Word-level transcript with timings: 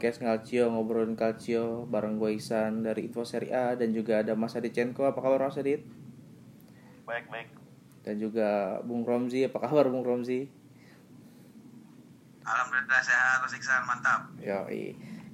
podcast 0.00 0.24
Ngalcio 0.24 0.72
ngobrolin 0.72 1.12
Calcio 1.12 1.84
bareng 1.84 2.16
gue 2.16 2.32
Isan 2.32 2.80
dari 2.80 3.12
Info 3.12 3.20
Serie 3.20 3.52
A 3.52 3.76
dan 3.76 3.92
juga 3.92 4.24
ada 4.24 4.32
Mas 4.32 4.56
Adit 4.56 4.72
Cenko 4.72 5.04
apa 5.04 5.20
kabar 5.20 5.44
Mas 5.44 5.60
Adit? 5.60 5.84
Baik 7.04 7.28
baik. 7.28 7.52
Dan 8.00 8.16
juga 8.16 8.80
Bung 8.80 9.04
Romzi 9.04 9.44
apa 9.44 9.60
kabar 9.60 9.92
Bung 9.92 10.00
Romzi? 10.00 10.48
Alhamdulillah 12.48 13.04
sehat 13.04 13.44
Mas 13.44 13.52
Iksan 13.52 13.84
mantap. 13.84 14.32
Ya 14.40 14.64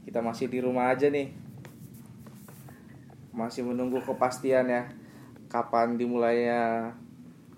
kita 0.03 0.19
masih 0.19 0.51
di 0.51 0.59
rumah 0.59 0.91
aja 0.91 1.15
nih. 1.15 1.31
Masih 3.31 3.63
menunggu 3.63 4.03
kepastian 4.03 4.67
ya 4.67 4.91
kapan 5.47 5.95
dimulainya 5.95 6.91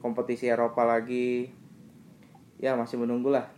kompetisi 0.05 0.45
Eropa 0.45 0.84
lagi. 0.84 1.56
Ya 2.61 2.77
masih 2.77 3.01
menunggu 3.01 3.33
lah. 3.33 3.48
Nah, 3.48 3.58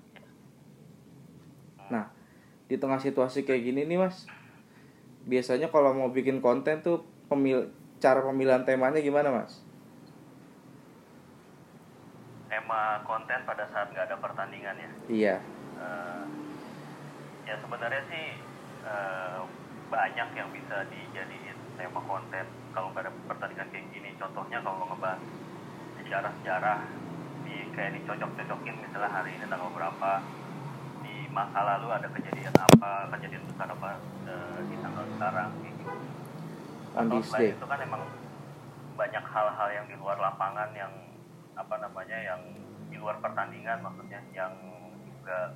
di 2.70 2.79
tengah 2.79 3.02
situasi 3.02 3.42
kayak 3.42 3.66
gini 3.66 3.83
nih 3.83 3.98
mas 3.98 4.30
biasanya 5.27 5.69
kalau 5.69 5.92
mau 5.92 6.09
bikin 6.09 6.38
konten 6.38 6.80
tuh 6.80 7.02
pemil 7.27 7.69
cara 8.01 8.24
pemilihan 8.24 8.65
temanya 8.65 9.02
gimana 9.02 9.29
mas? 9.29 9.60
Tema 12.48 13.05
konten 13.05 13.38
pada 13.45 13.69
saat 13.69 13.93
nggak 13.93 14.09
ada 14.09 14.16
pertandingan 14.16 14.74
ya. 14.80 14.91
Iya. 15.06 15.37
Uh, 15.77 16.24
ya 17.45 17.55
sebenarnya 17.60 18.02
sih 18.09 18.27
uh, 18.88 19.45
banyak 19.93 20.29
yang 20.32 20.48
bisa 20.51 20.88
dijadiin 20.88 21.59
tema 21.77 22.01
konten 22.09 22.46
kalau 22.73 22.88
nggak 22.96 23.07
ada 23.07 23.12
pertandingan 23.29 23.68
kayak 23.68 23.87
gini. 23.93 24.10
Contohnya 24.16 24.65
kalau 24.65 24.88
ngebahas 24.88 25.21
sejarah-sejarah 26.01 26.79
di 27.45 27.57
kayak 27.77 28.01
dicocok-cocokin 28.01 28.77
misalnya 28.82 29.10
hari 29.12 29.37
ini 29.37 29.45
tanggal 29.46 29.71
berapa 29.77 30.10
masa 31.31 31.61
lalu 31.63 31.89
ada 31.95 32.09
kejadian 32.11 32.55
apa 32.55 33.07
kejadian 33.17 33.43
besar 33.47 33.71
apa 33.71 33.91
e, 34.27 34.35
di 34.67 34.77
tanggal 34.83 35.05
sekarang 35.15 35.51
gitu. 35.63 35.85
Atau 36.91 37.19
selain 37.23 37.55
itu 37.55 37.67
kan 37.71 37.79
emang 37.81 38.03
banyak 38.99 39.25
hal-hal 39.25 39.69
yang 39.73 39.87
di 39.89 39.97
luar 39.97 40.19
lapangan 40.19 40.71
yang 40.77 40.93
apa 41.57 41.75
namanya 41.81 42.19
yang 42.19 42.43
di 42.91 42.97
luar 42.99 43.17
pertandingan 43.23 43.81
maksudnya 43.81 44.21
yang 44.35 44.53
juga 45.07 45.55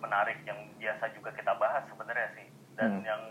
menarik 0.00 0.42
yang 0.48 0.58
biasa 0.80 1.12
juga 1.14 1.30
kita 1.36 1.52
bahas 1.58 1.84
sebenarnya 1.90 2.28
sih 2.34 2.48
dan 2.78 2.98
hmm. 2.98 3.04
yang 3.04 3.22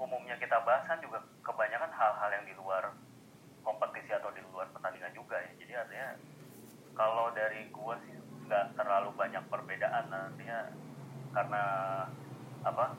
umumnya 0.00 0.36
kita 0.40 0.60
bahas 0.64 0.86
kan 0.88 1.00
juga 1.04 1.20
kebanyakan 1.44 1.92
hal-hal 1.92 2.30
yang 2.32 2.44
di 2.46 2.54
luar 2.56 2.94
kompetisi 3.60 4.12
atau 4.12 4.32
di 4.32 4.40
luar 4.48 4.68
pertandingan 4.72 5.12
juga 5.12 5.36
ya 5.40 5.52
jadi 5.60 5.72
artinya 5.84 6.08
kalau 6.96 7.32
dari 7.36 7.68
gua 7.72 7.96
sih 8.04 8.16
nggak 8.50 8.74
terlalu 8.74 9.14
banyak 9.14 9.46
perbedaan 9.46 10.10
nantinya 10.10 10.74
karena 11.30 11.62
apa 12.66 12.98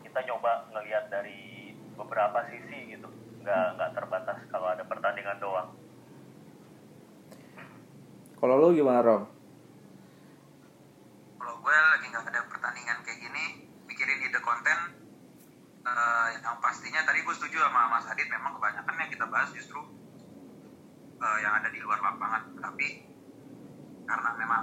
kita 0.00 0.24
coba 0.32 0.64
ngelihat 0.72 1.12
dari 1.12 1.76
beberapa 1.92 2.48
sisi 2.48 2.96
gitu 2.96 3.12
nggak 3.44 3.76
nggak 3.76 3.90
terbatas 3.92 4.40
kalau 4.48 4.72
ada 4.72 4.80
pertandingan 4.88 5.36
doang 5.36 5.76
kalau 8.42 8.58
lo 8.58 8.74
gimana 8.74 9.06
Rom? 9.06 9.22
Kalau 11.38 11.54
gue 11.62 11.76
lagi 11.78 12.10
nggak 12.10 12.26
ada 12.26 12.42
pertandingan 12.50 12.98
kayak 13.06 13.22
gini, 13.22 13.70
mikirin 13.86 14.18
ide 14.18 14.42
konten 14.42 14.98
uh, 15.86 16.26
yang 16.34 16.58
pastinya 16.58 17.06
tadi 17.06 17.22
gue 17.22 17.34
setuju 17.38 17.62
sama 17.62 17.94
Mas 17.94 18.10
Adit 18.10 18.26
memang 18.26 18.58
kebanyakan 18.58 18.98
yang 18.98 19.10
kita 19.14 19.30
bahas 19.30 19.46
justru 19.54 19.78
uh, 21.22 21.38
yang 21.38 21.54
ada 21.54 21.70
di 21.70 21.78
luar 21.86 22.02
lapangan. 22.02 22.58
Tapi 22.58 23.11
karena 24.12 24.30
memang 24.36 24.62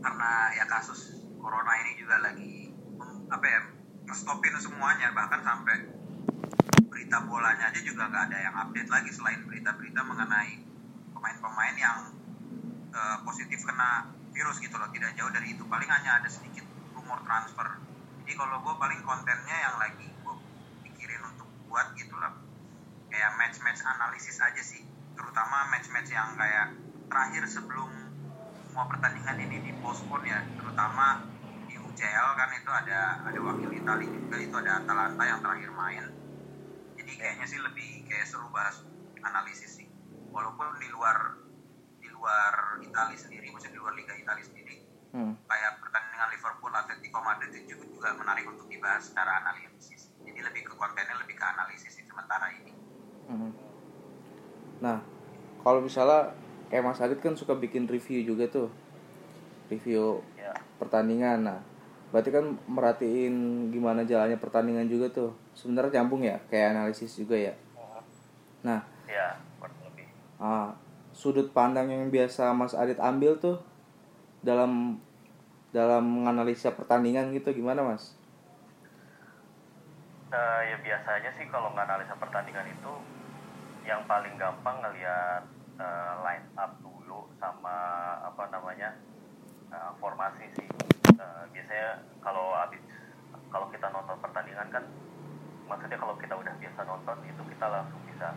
karena 0.00 0.30
ya 0.56 0.64
kasus 0.64 1.20
corona 1.36 1.72
ini 1.84 2.00
juga 2.00 2.16
lagi 2.24 2.72
apa 3.28 3.44
ya 3.44 3.60
stopin 4.16 4.56
semuanya 4.56 5.12
bahkan 5.12 5.44
sampai 5.44 5.92
berita 6.88 7.20
bolanya 7.28 7.68
aja 7.68 7.80
juga 7.84 8.08
nggak 8.08 8.32
ada 8.32 8.38
yang 8.40 8.54
update 8.56 8.88
lagi 8.88 9.12
selain 9.12 9.44
berita-berita 9.44 10.00
mengenai 10.00 10.64
pemain-pemain 11.12 11.76
yang 11.76 11.98
uh, 12.96 13.18
positif 13.28 13.60
kena 13.66 14.08
virus 14.32 14.60
gitu 14.60 14.76
loh 14.76 14.88
tidak 14.92 15.12
jauh 15.16 15.32
dari 15.32 15.56
itu. 15.56 15.64
Paling 15.64 15.88
hanya 15.88 16.22
ada 16.22 16.28
sedikit 16.30 16.64
rumor 16.92 17.20
transfer. 17.24 17.66
Jadi 18.22 18.32
kalau 18.36 18.62
gue 18.62 18.74
paling 18.78 19.00
kontennya 19.02 19.56
yang 19.58 19.76
lagi 19.80 20.06
gue 20.06 20.34
pikirin 20.88 21.22
untuk 21.34 21.48
buat 21.68 21.92
gitu 21.98 22.14
lah 22.16 22.36
kayak 23.12 23.32
match-match 23.40 23.80
analisis 23.82 24.38
aja 24.38 24.62
sih. 24.62 24.86
Terutama 25.16 25.68
match-match 25.72 26.14
yang 26.14 26.36
kayak 26.36 26.76
terakhir 27.10 27.44
sebelum 27.48 28.05
semua 28.76 28.92
pertandingan 28.92 29.40
ini 29.40 29.72
dipospon 29.72 30.20
ya 30.28 30.44
terutama 30.60 31.24
di 31.64 31.80
UCL 31.80 32.28
kan 32.36 32.50
itu 32.60 32.68
ada 32.68 33.24
ada 33.24 33.40
wakil 33.40 33.72
Italia 33.72 34.04
juga 34.04 34.36
itu 34.36 34.52
ada 34.52 34.84
Atalanta 34.84 35.24
yang 35.24 35.40
terakhir 35.40 35.72
main 35.72 36.04
jadi 36.92 37.12
kayaknya 37.16 37.46
sih 37.48 37.56
lebih 37.56 38.04
kayak 38.04 38.28
seru 38.28 38.52
bahas 38.52 38.84
analisis 39.24 39.80
sih 39.80 39.88
walaupun 40.28 40.76
di 40.76 40.92
luar 40.92 41.40
di 42.04 42.12
luar 42.12 42.76
Italia 42.84 43.16
sendiri 43.16 43.48
maksudnya 43.48 43.72
di 43.72 43.80
luar 43.80 43.96
Liga 43.96 44.12
Italia 44.12 44.44
sendiri 44.44 44.76
hmm. 45.16 45.48
kayak 45.48 45.72
pertandingan 45.80 46.28
Liverpool 46.36 46.72
Atletico 46.76 47.20
Madrid 47.24 47.56
itu 47.56 47.80
juga 47.80 48.12
menarik 48.12 48.44
untuk 48.44 48.68
dibahas 48.68 49.08
secara 49.08 49.40
analisis 49.40 50.12
jadi 50.20 50.52
lebih 50.52 50.68
ke 50.68 50.76
kontennya 50.76 51.16
lebih 51.16 51.32
ke 51.32 51.46
analisis 51.48 51.96
sih 51.96 52.04
sementara 52.04 52.52
ini 52.52 52.76
hmm. 53.32 53.52
nah 54.84 55.00
kalau 55.64 55.80
misalnya 55.80 56.44
kayak 56.70 56.84
Mas 56.84 57.02
Adit 57.02 57.18
kan 57.22 57.34
suka 57.38 57.54
bikin 57.54 57.86
review 57.86 58.22
juga 58.22 58.46
tuh. 58.50 58.68
Review 59.70 60.22
ya. 60.38 60.54
pertandingan. 60.78 61.46
Nah 61.46 61.60
berarti 62.14 62.30
kan 62.30 62.54
merhatiin 62.70 63.68
gimana 63.74 64.06
jalannya 64.06 64.38
pertandingan 64.38 64.86
juga 64.86 65.10
tuh. 65.10 65.30
Sebenarnya 65.54 66.02
nyambung 66.02 66.22
ya 66.22 66.38
kayak 66.50 66.78
analisis 66.78 67.18
juga 67.18 67.34
ya. 67.38 67.54
Nah 68.62 68.82
ya 69.06 69.38
lebih. 69.62 70.06
ah, 70.42 70.74
sudut 71.14 71.50
pandang 71.54 71.90
yang 71.90 72.10
biasa 72.10 72.54
Mas 72.54 72.74
Adit 72.74 72.98
ambil 73.02 73.38
tuh 73.38 73.58
dalam 74.44 75.02
dalam 75.74 76.04
menganalisa 76.06 76.72
pertandingan 76.72 77.34
gitu 77.34 77.52
gimana 77.52 77.82
Mas? 77.82 78.14
Uh, 80.30 80.60
ya 80.66 80.76
biasanya 80.82 81.30
sih 81.38 81.46
kalau 81.52 81.70
menganalisa 81.70 82.16
pertandingan 82.18 82.66
itu 82.66 82.92
yang 83.86 84.02
paling 84.10 84.34
gampang 84.34 84.82
ngelihat 84.82 85.46
uh, 85.80 86.12
line 86.24 86.46
up 86.56 86.76
dulu 86.80 87.28
sama 87.40 87.76
apa 88.24 88.48
namanya 88.52 88.96
uh, 89.72 89.92
formasi 90.00 90.48
sih. 90.56 90.68
Uh, 91.16 91.48
biasanya 91.52 92.04
kalau 92.20 92.52
habis 92.56 92.82
kalau 93.48 93.66
kita 93.72 93.88
nonton 93.88 94.16
pertandingan 94.20 94.68
kan 94.68 94.84
maksudnya 95.66 95.98
kalau 95.98 96.14
kita 96.20 96.34
udah 96.36 96.54
biasa 96.60 96.80
nonton 96.84 97.16
itu 97.24 97.42
kita 97.56 97.66
langsung 97.66 98.00
bisa 98.04 98.36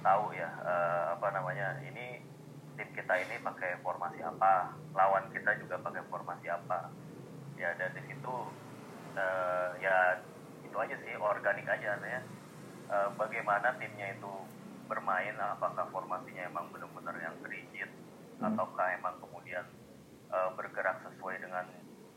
tahu 0.00 0.32
ya 0.32 0.48
uh, 0.62 1.18
apa 1.18 1.28
namanya 1.34 1.76
ini 1.82 2.22
tim 2.76 2.88
kita 2.92 3.14
ini 3.20 3.40
pakai 3.40 3.80
formasi 3.80 4.20
apa 4.20 4.76
lawan 4.92 5.28
kita 5.32 5.56
juga 5.60 5.80
pakai 5.80 6.02
formasi 6.08 6.46
apa. 6.48 6.92
Ya 7.56 7.72
dan 7.80 7.96
di 7.96 8.04
situ 8.04 8.36
uh, 9.16 9.68
ya 9.80 10.20
itu 10.60 10.76
aja 10.76 10.96
sih 11.00 11.16
organik 11.16 11.64
aja 11.64 11.96
ya 11.96 12.20
uh, 12.92 13.08
bagaimana 13.16 13.74
timnya 13.80 14.12
itu 14.12 14.32
bermain 14.86 15.34
apakah 15.38 15.90
formasinya 15.90 16.46
emang 16.46 16.70
benar-benar 16.70 17.14
yang 17.18 17.36
rigid 17.42 17.90
hmm. 18.38 18.46
ataukah 18.46 18.86
emang 18.94 19.18
kemudian 19.20 19.66
uh, 20.30 20.50
bergerak 20.54 21.02
sesuai 21.06 21.42
dengan 21.42 21.66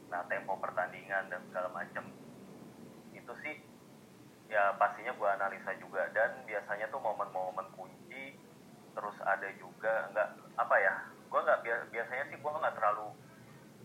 nah 0.09 0.25
tempo 0.25 0.57
pertandingan 0.57 1.30
dan 1.30 1.41
segala 1.50 1.69
macam 1.69 2.02
itu 3.13 3.34
sih 3.46 3.62
ya 4.50 4.74
pastinya 4.81 5.13
gue 5.13 5.30
analisa 5.30 5.77
juga 5.77 6.10
dan 6.18 6.42
biasanya 6.50 6.89
tuh 6.89 6.98
momen-momen 6.98 7.69
kunci 7.77 8.33
terus 8.98 9.18
ada 9.22 9.45
juga 9.62 10.10
nggak 10.10 10.30
apa 10.57 10.75
ya 10.81 10.94
gue 11.30 11.39
nggak 11.45 11.62
biasanya 11.94 12.25
sih 12.33 12.38
gue 12.42 12.51
nggak 12.51 12.74
terlalu 12.74 13.13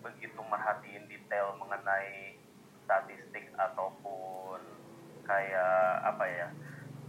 begitu 0.01 0.41
merhatiin 0.41 1.05
detail 1.13 1.53
mengenai 1.61 2.41
statistik 2.89 3.53
ataupun 3.57 4.61
kayak 5.29 6.05
apa 6.05 6.25
ya 6.29 6.49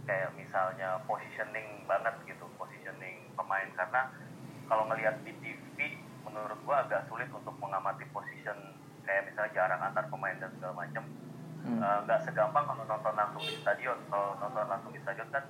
kayak 0.06 0.30
misalnya 0.38 1.02
positioning 1.04 1.82
banget 1.84 2.14
gitu 2.24 2.46
positioning 2.54 3.26
pemain 3.34 3.66
karena 3.74 4.08
kalau 4.70 4.86
ngelihat 4.88 5.18
di 5.26 5.34
TV 5.42 5.98
menurut 6.22 6.58
gua 6.62 6.86
agak 6.86 7.10
sulit 7.10 7.26
untuk 7.34 7.52
mengamati 7.58 8.06
position 8.14 8.54
kayak 9.02 9.26
misalnya 9.26 9.52
jarak 9.54 9.78
antar 9.82 10.06
pemain 10.06 10.38
dan 10.38 10.50
segala 10.56 10.74
macam 10.86 11.04
hmm. 11.66 11.78
Eh, 11.82 11.98
nggak 12.06 12.18
hmm. 12.18 12.22
uh, 12.22 12.26
segampang 12.30 12.64
kalau 12.66 12.84
nonton 12.86 13.14
langsung 13.18 13.42
di 13.42 13.54
stadion 13.58 13.98
kalau 14.06 14.38
nonton 14.38 14.66
langsung 14.70 14.92
di 14.94 15.00
stadion 15.02 15.28
kan 15.34 15.44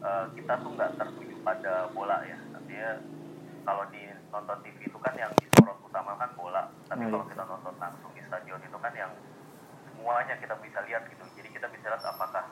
uh, 0.00 0.24
kita 0.32 0.52
tuh 0.60 0.70
nggak 0.72 0.90
tertuju 0.96 1.36
pada 1.44 1.72
bola 1.92 2.24
ya 2.24 2.40
artinya 2.56 2.90
kalau 3.64 3.84
di 3.92 4.02
nonton 4.32 4.58
TV 4.64 4.78
itu 4.88 4.98
kan 5.00 5.12
yang 5.16 5.32
disorot 5.36 5.76
utama 5.84 6.16
kan 6.16 6.32
bola 6.32 6.72
tapi 6.88 7.04
hmm. 7.04 7.12
kalau 7.12 7.24
kita 7.28 7.42
nonton 7.44 7.74
langsung 7.76 8.10
di 8.16 8.22
stadion 8.24 8.60
itu 8.64 8.78
kan 8.80 8.92
yang 8.96 9.12
semuanya 9.92 10.34
kita 10.40 10.56
bisa 10.60 10.80
lihat 10.88 11.04
gitu 11.12 11.24
jadi 11.36 11.48
kita 11.52 11.66
bisa 11.72 11.86
lihat 11.92 12.04
apakah 12.04 12.44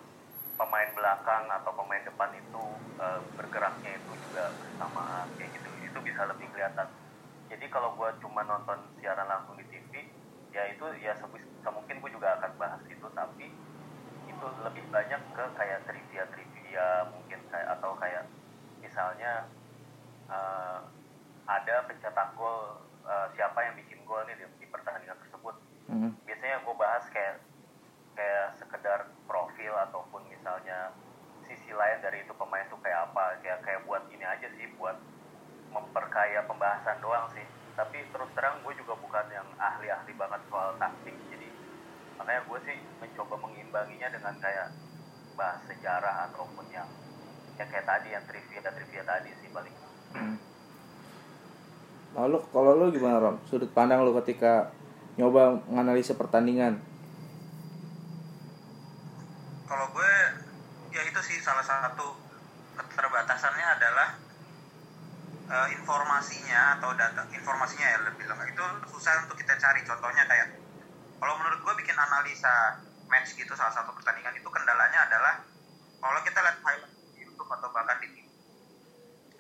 pemain 0.56 0.90
belakang 0.92 1.44
atau 1.48 1.72
pemain 1.74 2.02
depan 2.04 2.30
itu 2.36 2.64
uh, 3.00 3.20
bergeraknya 3.36 3.96
itu 3.96 4.12
juga 4.28 4.52
bersamaan 4.56 5.26
kayak 5.36 5.50
gitu. 5.56 5.68
Itu 5.84 5.98
bisa 6.04 6.28
lebih 6.28 6.46
kelihatan. 6.52 6.88
Jadi 7.52 7.66
kalau 7.68 7.92
gue 7.96 8.08
cuma 8.24 8.44
nonton 8.44 8.78
siaran 9.00 9.28
langsung 9.28 9.56
di 9.60 9.66
TV 9.68 10.08
ya 10.52 10.68
itu 10.68 10.84
ya 11.00 11.16
semungkin 11.64 12.00
gue 12.00 12.10
juga 12.12 12.40
akan 12.40 12.52
bahas 12.60 12.82
itu. 12.88 13.06
Tapi 13.12 13.46
itu 14.28 14.46
lebih 14.64 14.84
banyak 14.92 15.22
ke 15.32 15.44
kayak 15.56 15.80
trivia 15.88 16.24
trivia 16.32 16.86
mungkin 17.12 17.38
kayak 17.50 17.68
atau 17.78 17.92
kayak 18.00 18.24
misalnya 18.80 19.46
uh, 20.28 20.80
ada 21.46 21.86
pencetak 21.90 22.32
gol 22.38 22.80
uh, 23.04 23.26
siapa 23.34 23.58
yang 23.66 23.74
bikin 23.78 24.00
gol 24.06 24.22
nih 24.26 24.36
di, 24.38 24.46
di 24.62 24.66
pertandingan 24.70 25.18
tersebut. 25.26 25.56
Hmm. 25.90 26.14
biasanya 26.24 26.62
gue 26.62 26.74
bahas 26.78 27.04
kayak 27.10 27.42
kayak 28.16 28.56
sekedar 28.56 29.12
profil 29.26 29.72
ataupun 29.88 30.22
misalnya 30.42 30.90
sisi 31.46 31.70
lain 31.70 32.02
dari 32.02 32.26
itu 32.26 32.34
pemain 32.34 32.66
tuh 32.66 32.74
kayak 32.82 33.14
apa 33.14 33.38
kayak 33.46 33.62
kayak 33.62 33.86
buat 33.86 34.02
ini 34.10 34.26
aja 34.26 34.50
sih 34.58 34.66
buat 34.74 34.98
memperkaya 35.70 36.42
pembahasan 36.50 36.98
doang 36.98 37.30
sih. 37.30 37.46
Tapi 37.78 38.02
terus 38.10 38.26
terang 38.34 38.58
gue 38.66 38.74
juga 38.74 38.98
bukan 38.98 39.22
yang 39.30 39.46
ahli-ahli 39.54 40.10
banget 40.18 40.42
soal 40.50 40.74
taktik 40.82 41.14
jadi 41.30 41.46
makanya 42.18 42.42
gue 42.42 42.58
sih 42.66 42.76
mencoba 42.98 43.38
mengimbanginya 43.38 44.08
dengan 44.10 44.34
kayak 44.42 44.74
bahas 45.38 45.62
sejarah 45.70 46.26
ataupun 46.26 46.66
yang 46.74 46.90
yang 47.62 47.68
kayak 47.70 47.86
tadi 47.86 48.08
yang 48.10 48.26
trivia 48.26 48.66
trivia 48.66 49.02
tadi 49.06 49.30
sih 49.38 49.48
paling. 49.54 49.74
Hmm. 50.12 50.36
lalu 52.18 52.42
kalau 52.50 52.70
lo 52.74 52.90
gimana 52.90 53.22
Rom? 53.22 53.38
Sudut 53.46 53.70
pandang 53.70 54.02
lo 54.02 54.10
ketika 54.18 54.74
nyoba 55.14 55.62
menganalisa 55.70 56.18
pertandingan 56.18 56.82
kalau 59.72 59.88
gue 59.92 60.12
ya 60.92 61.02
itu 61.08 61.20
sih 61.24 61.36
salah 61.40 61.60
satu 61.72 62.06
keterbatasannya 62.76 63.66
adalah 63.80 64.08
uh, 65.48 65.68
informasinya 65.72 66.76
atau 66.78 66.92
data 66.92 67.24
informasinya 67.32 67.86
ya 67.88 67.98
lebih 68.12 68.24
lengkap. 68.28 68.52
Itu 68.52 68.64
susah 68.92 69.24
untuk 69.24 69.40
kita 69.40 69.56
cari. 69.56 69.80
Contohnya 69.84 70.28
kayak 70.28 70.48
kalau 71.16 71.34
menurut 71.40 71.60
gue 71.64 71.74
bikin 71.80 71.96
analisa 71.96 72.82
match 73.08 73.36
gitu 73.36 73.52
salah 73.56 73.72
satu 73.72 73.92
pertandingan 73.96 74.36
itu 74.36 74.48
kendalanya 74.48 75.08
adalah 75.08 75.34
kalau 76.00 76.20
kita 76.24 76.38
lihat 76.40 76.58
highlight 76.60 76.96
di 77.14 77.24
YouTube 77.24 77.48
atau 77.48 77.68
bahkan 77.70 77.96
di 78.02 78.08
TV 78.10 78.26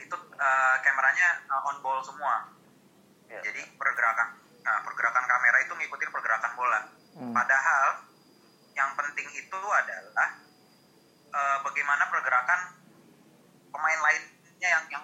itu 0.00 0.16
uh, 0.16 0.76
kameranya 0.80 1.28
uh, 1.52 1.68
on 1.68 1.76
ball 1.84 2.00
semua. 2.00 2.48
Yeah. 3.32 3.40
jadi 3.48 3.64
pergerakan. 3.80 4.36
Nah 4.60 4.84
pergerakan 4.84 5.24
kamera 5.24 5.56
itu 5.64 5.72
ngikutin 5.72 6.10
pergerakan 6.12 6.52
bola. 6.56 6.80
Hmm. 7.12 7.28
padahal 7.36 8.08
yang 8.72 8.96
penting 8.96 9.28
itu 9.36 9.60
adalah 9.60 10.41
uh, 11.32 11.58
bagaimana 11.64 12.04
pergerakan 12.12 12.60
pemain 13.72 14.00
lainnya 14.04 14.68
yang 14.68 14.84
yang 14.92 15.02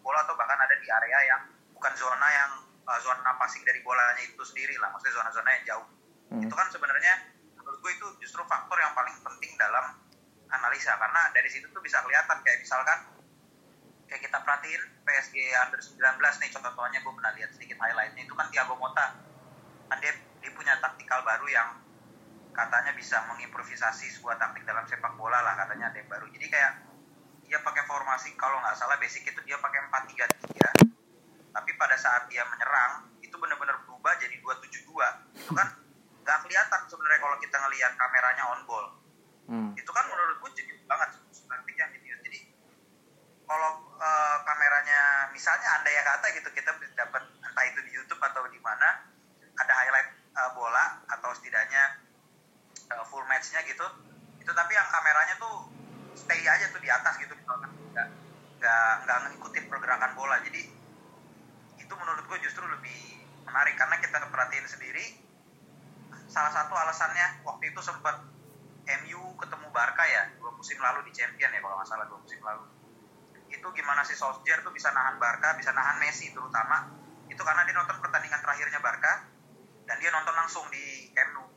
bola 0.00 0.24
atau 0.24 0.34
bahkan 0.38 0.56
ada 0.56 0.74
di 0.80 0.88
area 0.88 1.18
yang 1.28 1.42
bukan 1.76 1.92
zona 1.98 2.28
yang 2.32 2.50
uh, 2.88 2.98
zona 3.04 3.36
passing 3.36 3.60
dari 3.66 3.84
bolanya 3.84 4.22
itu 4.24 4.40
sendiri 4.40 4.78
lah 4.80 4.88
maksudnya 4.94 5.20
zona-zona 5.20 5.50
yang 5.60 5.64
jauh 5.68 5.86
hmm. 6.32 6.42
itu 6.48 6.54
kan 6.56 6.66
sebenarnya 6.72 7.14
menurut 7.60 7.78
gue 7.84 7.92
itu 7.92 8.06
justru 8.24 8.40
faktor 8.48 8.80
yang 8.80 8.96
paling 8.96 9.12
penting 9.20 9.52
dalam 9.60 10.00
analisa 10.48 10.96
karena 10.96 11.28
dari 11.36 11.48
situ 11.52 11.68
tuh 11.68 11.82
bisa 11.84 12.00
kelihatan 12.00 12.40
kayak 12.40 12.64
misalkan 12.64 12.98
kayak 14.08 14.24
kita 14.24 14.40
perhatiin 14.40 14.82
PSG 15.04 15.36
under 15.60 15.80
19 15.84 16.00
nih 16.40 16.50
contohnya 16.56 16.98
gue 17.04 17.12
pernah 17.12 17.32
lihat 17.36 17.50
sedikit 17.52 17.76
highlightnya 17.76 18.24
itu 18.24 18.32
kan 18.32 18.48
Thiago 18.48 18.74
Motta 18.80 19.20
kan 19.92 19.98
dia, 20.00 20.16
dia 20.40 20.50
punya 20.56 20.80
taktikal 20.80 21.20
baru 21.20 21.44
yang 21.52 21.68
katanya 22.58 22.90
bisa 22.98 23.22
mengimprovisasi 23.30 24.18
sebuah 24.18 24.34
taktik 24.34 24.66
dalam 24.66 24.82
sepak 24.90 25.14
bola 25.14 25.38
lah 25.46 25.54
katanya 25.54 25.94
ada 25.94 26.02
yang 26.02 26.10
baru. 26.10 26.26
Jadi 26.26 26.46
kayak 26.50 26.72
dia 27.46 27.58
pakai 27.62 27.86
formasi 27.86 28.34
kalau 28.34 28.58
nggak 28.58 28.74
salah 28.74 28.98
basic 28.98 29.24
itu 29.24 29.40
dia 29.46 29.56
pakai 29.56 29.80
4-3-3 29.88 30.84
tapi 31.48 31.70
pada 31.80 31.96
saat 31.96 32.28
dia 32.28 32.44
menyerang 32.44 33.08
itu 33.24 33.32
benar-benar 33.40 33.80
berubah 33.88 34.12
jadi 34.20 34.36
2-7-2 34.36 34.84
itu 35.32 35.52
kan 35.56 35.68
nggak 36.28 36.38
kelihatan 36.44 36.80
sebenarnya 36.92 37.20
kalau 37.24 37.36
kita 37.40 37.56
ngelihat 37.56 37.92
kameranya 37.96 38.44
on 38.52 38.60
ball. 38.68 38.86
Hmm. 39.48 39.72
itu 39.80 39.88
kan 39.88 40.04
menurut 40.12 40.44
gue 40.44 40.50
jadi 40.60 40.76
banget 40.84 41.24
taktik 41.32 41.76
yang 41.80 41.88
jadi 41.88 42.20
jadi 42.20 42.38
kalau 43.48 43.80
uh, 43.96 44.36
kameranya 44.44 45.32
misalnya 45.32 45.80
anda 45.80 45.88
ya 45.88 46.04
kata 46.04 46.36
gitu 46.36 46.52
kita 46.52 46.68
dapat 46.92 47.22
entah 47.32 47.64
itu 47.64 47.80
di 47.80 47.96
YouTube 47.96 48.20
atau 48.20 48.44
di 48.52 48.60
mana 48.60 49.08
ada 49.56 49.72
highlight 49.72 50.12
uh, 50.36 50.52
bola 50.52 51.00
atau 51.08 51.32
setidaknya 51.32 51.96
uh, 52.92 53.04
full 53.08 53.24
matchnya 53.28 53.60
gitu 53.68 53.84
itu 54.48 54.56
tapi 54.56 54.72
yang 54.72 54.88
kameranya 54.88 55.36
tuh 55.36 55.68
stay 56.16 56.40
aja 56.40 56.72
tuh 56.72 56.80
di 56.80 56.88
atas 56.88 57.20
gitu. 57.20 57.36
Misalkan 57.36 57.68
nggak 57.92 58.08
nggak 58.58 58.90
nggak 59.04 59.18
ngikutin 59.28 59.64
pergerakan 59.68 60.16
bola. 60.16 60.40
Jadi 60.40 60.62
itu 61.78 61.92
menurut 61.94 62.24
gue 62.24 62.38
justru 62.40 62.64
lebih 62.64 62.98
menarik. 63.44 63.76
Karena 63.76 64.00
kita 64.00 64.24
perhatiin 64.32 64.64
sendiri 64.64 65.04
salah 66.32 66.52
satu 66.52 66.72
alasannya 66.72 67.44
waktu 67.44 67.72
itu 67.72 67.80
sempat 67.84 68.24
MU 69.04 69.22
ketemu 69.36 69.68
Barca 69.68 70.04
ya 70.08 70.32
dua 70.40 70.52
musim 70.56 70.76
lalu 70.80 71.08
di 71.08 71.12
Champion 71.12 71.52
ya 71.52 71.60
kalau 71.60 71.76
nggak 71.76 71.88
salah 71.88 72.08
dua 72.08 72.18
musim 72.24 72.40
lalu. 72.40 72.64
Itu 73.48 73.68
gimana 73.72 74.00
sih 74.04 74.16
Solskjaer 74.16 74.64
tuh 74.64 74.72
bisa 74.72 74.92
nahan 74.92 75.20
Barca 75.20 75.56
bisa 75.60 75.76
nahan 75.76 76.00
Messi 76.00 76.32
terutama. 76.32 76.88
Itu 77.28 77.44
karena 77.44 77.68
dia 77.68 77.76
nonton 77.76 78.00
pertandingan 78.00 78.40
terakhirnya 78.40 78.80
Barca 78.80 79.28
dan 79.84 79.96
dia 80.00 80.08
nonton 80.08 80.32
langsung 80.36 80.64
di 80.72 81.12
Camp 81.12 81.36
Nou 81.36 81.47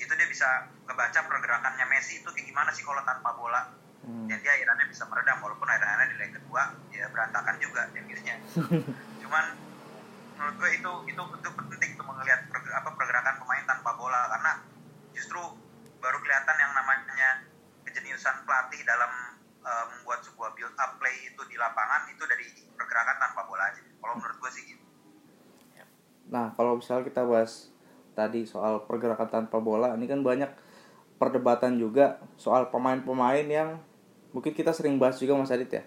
situ 0.00 0.12
dia 0.16 0.28
bisa 0.28 0.48
ngebaca 0.88 1.20
pergerakannya 1.28 1.84
Messi. 1.92 2.24
Itu 2.24 2.32
kayak 2.32 2.48
gimana 2.48 2.72
sih 2.72 2.82
kalau 2.82 3.04
tanpa 3.04 3.36
bola? 3.36 3.62
Hmm. 4.00 4.24
dan 4.24 4.40
dia 4.40 4.56
akhirnya 4.56 4.88
bisa 4.88 5.04
meredam 5.12 5.44
walaupun 5.44 5.68
akhirnya 5.68 6.08
di 6.08 6.16
leg 6.16 6.32
kedua 6.32 6.72
ya 6.88 7.04
berantakan 7.12 7.60
juga 7.60 7.84
debutnya 7.92 8.40
cuman 9.20 9.44
menurut 10.40 10.56
gue 10.56 10.70
itu 10.72 10.92
itu 11.12 11.22
itu 11.36 11.50
penting 11.52 11.90
untuk 12.00 12.16
melihat 12.16 12.40
apa 12.72 12.88
pergerakan 12.96 13.36
pemain 13.44 13.64
tanpa 13.68 13.92
bola. 13.92 14.24
Karena 14.32 14.52
justru 15.12 15.36
baru 16.00 16.16
kelihatan 16.24 16.56
yang 16.56 16.72
namanya 16.72 17.44
kejeniusan 17.84 18.48
pelatih 18.48 18.80
dalam 18.88 19.36
uh, 19.60 19.84
membuat 19.92 20.24
sebuah 20.24 20.56
build 20.56 20.72
up 20.80 20.96
play 20.96 21.28
itu 21.28 21.42
di 21.44 21.60
lapangan 21.60 22.08
itu 22.08 22.24
dari 22.24 22.48
pergerakan 22.72 23.20
tanpa 23.20 23.44
bola 23.44 23.68
aja. 23.68 23.84
Kalau 23.84 24.16
menurut 24.16 24.36
gue 24.40 24.50
sih 24.56 24.64
gitu. 24.64 24.84
Nah 26.32 26.56
kalau 26.56 26.80
misalnya 26.80 27.04
kita 27.04 27.20
bahas 27.28 27.68
tadi 28.12 28.44
soal 28.44 28.84
pergerakan 28.84 29.28
tanpa 29.28 29.58
bola 29.62 29.94
ini 29.94 30.06
kan 30.10 30.20
banyak 30.20 30.50
perdebatan 31.20 31.76
juga 31.76 32.20
soal 32.40 32.72
pemain-pemain 32.72 33.44
yang 33.44 33.76
mungkin 34.32 34.54
kita 34.54 34.72
sering 34.72 34.96
bahas 34.96 35.20
juga 35.20 35.36
Mas 35.36 35.52
Adit 35.52 35.70
ya 35.70 35.84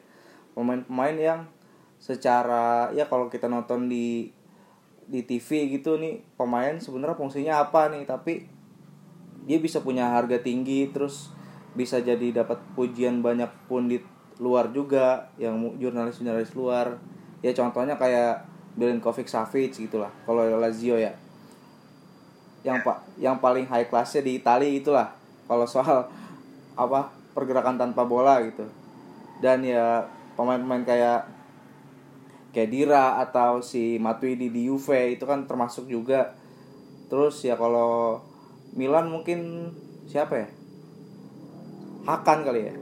pemain-pemain 0.53 1.17
yang 1.17 1.39
secara 1.97 2.91
ya 2.91 3.07
kalau 3.07 3.31
kita 3.31 3.47
nonton 3.47 3.87
di 3.87 4.29
di 5.03 5.23
TV 5.27 5.67
gitu 5.79 5.99
nih 5.99 6.23
pemain 6.39 6.75
sebenarnya 6.79 7.15
fungsinya 7.17 7.63
apa 7.63 7.91
nih 7.91 8.07
tapi 8.07 8.47
dia 9.43 9.59
bisa 9.59 9.83
punya 9.83 10.11
harga 10.15 10.39
tinggi 10.39 10.87
terus 10.91 11.31
bisa 11.73 11.99
jadi 11.99 12.43
dapat 12.43 12.61
pujian 12.77 13.19
banyak 13.25 13.49
pun 13.67 13.89
di 13.89 13.99
luar 14.37 14.69
juga 14.71 15.29
yang 15.37 15.77
jurnalis-jurnalis 15.77 16.53
luar. 16.57 16.97
Ya 17.43 17.51
contohnya 17.51 17.99
kayak 17.99 18.47
Milinkovic 18.79 19.29
Savic 19.29 19.77
gitulah 19.77 20.09
kalau 20.25 20.47
Lazio 20.57 20.97
ya 20.97 21.13
yang 22.63 22.79
pak 22.79 23.03
yang 23.19 23.37
paling 23.43 23.67
high 23.67 23.85
classnya 23.91 24.23
di 24.23 24.39
Italia 24.39 24.71
itulah. 24.71 25.07
Kalau 25.45 25.67
soal 25.67 26.07
apa 26.79 27.11
pergerakan 27.35 27.75
tanpa 27.75 28.07
bola 28.07 28.39
gitu. 28.39 28.63
Dan 29.43 29.67
ya 29.67 30.07
pemain-pemain 30.39 30.87
kayak 30.87 31.27
kayak 32.55 32.71
Dira 32.71 33.19
atau 33.19 33.59
si 33.59 33.99
Matuidi 33.99 34.47
di 34.47 34.71
Juve 34.71 35.19
itu 35.19 35.27
kan 35.27 35.43
termasuk 35.43 35.91
juga. 35.91 36.39
Terus 37.11 37.43
ya 37.43 37.59
kalau 37.59 38.23
Milan 38.73 39.11
mungkin 39.11 39.69
siapa 40.07 40.47
ya? 40.47 40.47
Hakan 42.07 42.39
kali 42.47 42.61
ya? 42.71 42.75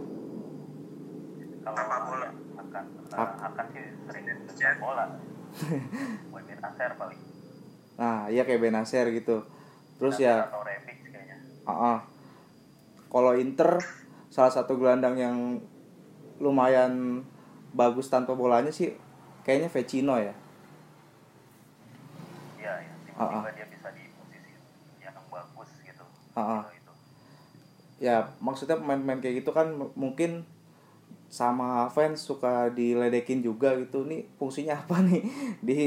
Kalau 1.65 1.83
bola 2.05 2.29
Hakan. 2.53 2.85
Hakan 3.17 3.65
sih 3.73 3.83
sering 4.05 4.23
main 4.29 4.77
bola. 4.77 5.05
Buat 6.31 6.43
Benacer 6.45 6.91
paling. 6.95 7.19
Nah 7.97 8.29
iya 8.29 8.45
kayak 8.45 8.61
Benacer 8.61 9.09
gitu 9.09 9.41
terus 10.01 10.17
ya 10.17 10.50
uh 10.50 11.70
-uh. 11.70 11.98
kalau 13.13 13.38
Inter 13.38 13.77
salah 14.34 14.50
satu 14.50 14.81
gelandang 14.81 15.13
yang 15.13 15.38
lumayan 16.41 17.22
bagus 17.77 18.10
tanpa 18.10 18.34
bolanya 18.34 18.74
sih 18.74 18.98
kayaknya 19.46 19.70
Vecino 19.70 20.15
ya. 20.17 20.34
Iya, 22.58 22.74
ya. 22.81 22.93
tiba-tiba 23.05 23.22
uh 23.22 23.46
-uh. 23.46 23.53
dia 23.53 23.67
bisa 23.70 23.88
di 23.93 24.03
posisi 24.17 24.51
yang 25.01 25.17
bagus 25.29 25.70
gitu. 25.86 26.05
Uh 26.34 26.39
-uh. 26.39 26.62
Itu. 26.74 26.93
Ya, 28.01 28.34
maksudnya 28.41 28.81
pemain-pemain 28.81 29.22
kayak 29.22 29.46
gitu 29.46 29.51
kan 29.53 29.74
mungkin 29.93 30.46
sama 31.31 31.88
fans 31.88 32.20
suka 32.27 32.67
diledekin 32.75 33.39
juga 33.39 33.72
gitu 33.79 34.03
nih 34.03 34.27
fungsinya 34.36 34.81
apa 34.81 35.00
nih 35.05 35.22
di. 35.67 35.81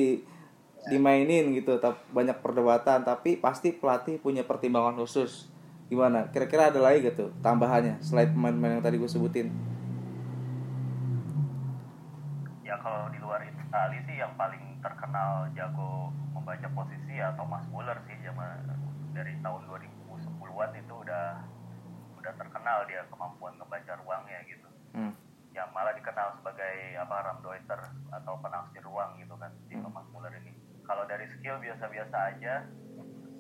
Dimainin 0.87 1.55
gitu 1.57 1.81
banyak 2.13 2.37
perdebatan 2.39 3.03
tapi 3.03 3.37
pasti 3.37 3.73
pelatih 3.73 4.21
punya 4.21 4.45
pertimbangan 4.45 4.97
khusus. 5.01 5.49
Gimana? 5.89 6.29
Kira-kira 6.33 6.73
ada 6.73 6.81
lagi 6.81 7.05
gitu 7.05 7.29
tambahannya 7.41 8.01
selain 8.01 8.33
pemain-pemain 8.33 8.81
yang 8.81 8.85
tadi 8.85 8.97
gue 8.97 9.09
sebutin? 9.09 9.49
Ya 12.65 12.81
kalau 12.81 13.13
di 13.13 13.19
luar 13.21 13.45
Itali 13.45 13.99
sih 14.09 14.17
yang 14.17 14.33
paling 14.35 14.81
terkenal 14.81 15.49
jago 15.53 16.09
membaca 16.33 16.69
posisi 16.73 17.13
ya 17.13 17.33
Thomas 17.37 17.65
Muller 17.69 18.01
sih 18.09 18.17
zaman 18.25 18.65
dari 19.13 19.37
tahun 19.41 19.63
2010-an 19.69 20.71
itu 20.75 20.95
udah 20.95 21.27
udah 22.17 22.33
terkenal 22.35 22.79
dia 22.89 23.05
kemampuan 23.13 23.53
ngebaca 23.61 23.93
ruangnya 24.01 24.41
gitu. 24.49 24.69
Hmm. 24.95 25.11
yang 25.51 25.71
malah 25.71 25.95
dikenal 25.95 26.35
sebagai 26.35 26.99
apa 26.99 27.31
Ramdeuter 27.31 27.79
atau 28.11 28.35
penafsir 28.43 28.83
ruang 28.83 29.15
gitu 29.19 29.35
kan 29.39 29.51
si 29.67 29.75
Hmm. 29.75 29.87
Thomas 29.87 30.07
Muller 30.11 30.35
ini 30.35 30.51
kalau 30.87 31.05
dari 31.09 31.27
skill 31.35 31.59
biasa-biasa 31.61 32.17
aja 32.37 32.55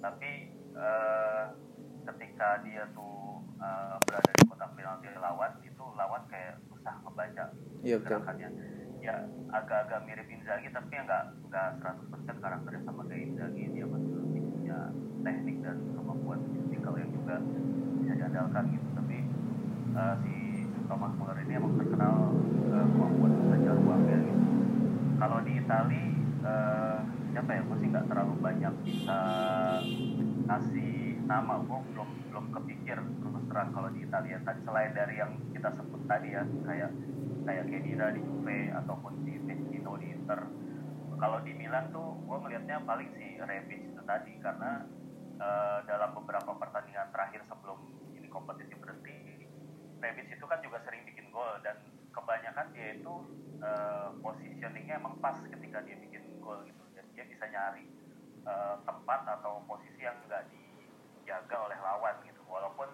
tapi 0.00 0.30
eh, 0.74 1.44
ketika 2.04 2.60
dia 2.64 2.84
tuh 2.92 3.40
eh, 3.56 3.96
berada 4.04 4.30
di 4.36 4.42
kotak 4.44 4.70
penalti 4.76 5.08
lawan 5.16 5.52
itu 5.64 5.84
lawan 5.96 6.24
kayak 6.28 6.60
susah 6.68 6.94
ngebaca 7.04 7.44
Iya, 7.84 7.96
betul. 8.00 8.24
gerakannya. 8.24 8.48
Ya 9.04 9.16
agak-agak 9.52 10.00
mirip 10.08 10.28
Inzaghi 10.32 10.72
tapi 10.72 10.90
ya 10.96 11.02
nggak 11.04 11.24
nggak 11.48 11.68
100% 11.80 12.36
karakternya 12.40 12.82
sama 12.88 13.04
kayak 13.08 13.22
Inzaghi. 13.28 13.64
Dia 13.72 13.86
masih 13.88 14.12
lebih 14.16 14.42
punya 14.48 14.78
teknik 15.24 15.56
dan 15.60 15.76
kemampuan 15.92 16.40
fisikal 16.48 16.94
yang 16.96 17.10
juga 17.12 17.36
bisa 18.00 18.12
diandalkan 18.16 18.64
gitu. 18.72 18.88
Tapi 18.96 19.16
eh, 19.94 20.14
si 20.24 20.34
Thomas 20.88 21.12
Muller 21.16 21.38
ini 21.40 21.52
emang 21.56 21.74
terkenal 21.76 22.16
eh, 22.72 22.86
kemampuan 22.92 23.32
membaca 23.36 23.70
ruangnya 23.76 24.18
gitu. 24.24 24.44
Kalau 25.20 25.38
di 25.46 25.52
Itali 25.60 26.04
eh, 26.42 26.98
siapa 27.34 27.50
ya 27.50 27.66
gue 27.66 27.76
sih 27.82 27.90
nggak 27.90 28.06
terlalu 28.06 28.34
banyak 28.38 28.74
bisa 28.86 29.18
kasih 30.46 31.18
nama. 31.26 31.58
Gue 31.66 31.82
belum 31.90 32.08
belum 32.30 32.46
kepikir 32.54 32.94
terus 33.02 33.44
terang 33.50 33.74
kalau 33.74 33.90
di 33.90 34.06
Italia 34.06 34.38
tadi 34.46 34.60
selain 34.62 34.94
dari 34.94 35.18
yang 35.18 35.34
kita 35.50 35.74
sebut 35.74 36.06
tadi 36.06 36.30
ya 36.30 36.46
kayak 36.62 36.94
kayak 37.42 37.64
Kedira 37.66 38.14
di 38.14 38.22
Juve 38.22 38.70
ataupun 38.70 39.26
di 39.26 39.34
Vecchino 39.42 39.98
di 39.98 40.14
Inter. 40.14 40.46
Kalau 41.18 41.38
di 41.42 41.52
Milan 41.58 41.90
tuh 41.90 42.22
gue 42.22 42.38
melihatnya 42.38 42.78
paling 42.86 43.10
si 43.18 43.34
Rebic 43.42 43.82
itu 43.82 44.02
tadi 44.06 44.38
karena 44.38 44.86
eh, 45.42 45.78
dalam 45.90 46.14
beberapa 46.14 46.54
pertandingan 46.54 47.10
terakhir 47.10 47.42
sebelum 47.50 47.82
ini 48.14 48.30
kompetisi 48.30 48.78
berhenti 48.78 49.42
Rebic 49.98 50.38
itu 50.38 50.44
kan 50.46 50.62
juga 50.62 50.78
sering 50.86 51.02
bikin 51.02 51.34
gol. 51.34 51.58
Dan 51.66 51.82
kebanyakan 52.14 52.70
dia 52.70 52.94
itu 52.94 53.14
eh, 53.58 54.08
positioningnya 54.22 55.02
emang 55.02 55.18
pas 55.18 55.34
ketika 55.42 55.82
dia 55.82 55.98
bikin 55.98 56.22
gol 56.38 56.62
gitu 56.62 56.84
dan 56.94 57.06
dia 57.16 57.24
bisa 57.44 57.52
nyari 57.52 57.84
eh, 58.48 58.76
tempat 58.88 59.20
atau 59.36 59.60
posisi 59.68 60.00
yang 60.00 60.16
nggak 60.24 60.48
dijaga 60.48 61.68
oleh 61.68 61.76
lawan 61.76 62.16
gitu 62.24 62.40
walaupun 62.48 62.88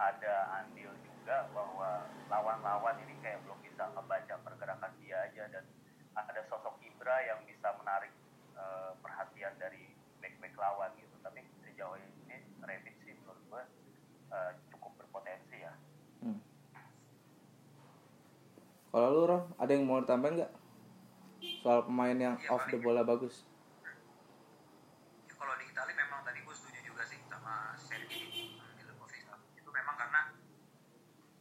ada 0.00 0.64
andil 0.64 0.88
juga 1.04 1.52
bahwa 1.52 2.08
lawan-lawan 2.32 2.96
ini 3.04 3.20
kayak 3.20 3.44
belum 3.44 3.60
bisa 3.60 3.92
ngebaca 3.92 4.40
pergerakan 4.40 4.96
dia 4.96 5.28
aja 5.28 5.44
dan 5.52 5.68
ada 6.16 6.40
sosok 6.48 6.80
Ibra 6.80 7.20
yang 7.20 7.44
bisa 7.44 7.68
menarik 7.76 8.16
eh, 8.56 8.96
perhatian 8.96 9.60
dari 9.60 9.92
back-back 10.24 10.56
lawan 10.56 10.96
gitu 10.96 11.12
tapi 11.20 11.44
sejauh 11.60 12.00
ini 12.00 12.40
Rebic 12.64 12.96
sih 13.04 13.12
menurut 13.12 13.44
gue 13.44 13.62
eh, 14.32 14.50
cukup 14.72 14.96
berpotensi 14.96 15.60
ya 15.60 15.76
Hmm. 16.22 16.38
Kalau 18.88 19.08
lu 19.10 19.22
Ron, 19.26 19.42
ada 19.58 19.68
yang 19.68 19.84
mau 19.84 19.98
tambahin 20.00 20.38
nggak? 20.38 20.52
Soal 21.60 21.82
pemain 21.82 22.14
yang 22.14 22.38
Iya, 22.38 22.46
off 22.48 22.62
the 22.64 22.78
bola 22.78 23.02
bagus. 23.02 23.42
Ya, 25.26 25.34
kalau 25.34 25.58
di 25.58 25.66
Italia 25.66 25.98
memang 25.98 26.22
tadi 26.22 26.38
gue 26.38 26.54
setuju 26.54 26.78
juga 26.84 27.02
sih 27.02 27.18
sama 27.26 27.74
Sergi 27.74 28.22
Milinkovic 28.70 29.26
itu 29.52 29.66
memang 29.66 29.98
karena 29.98 30.30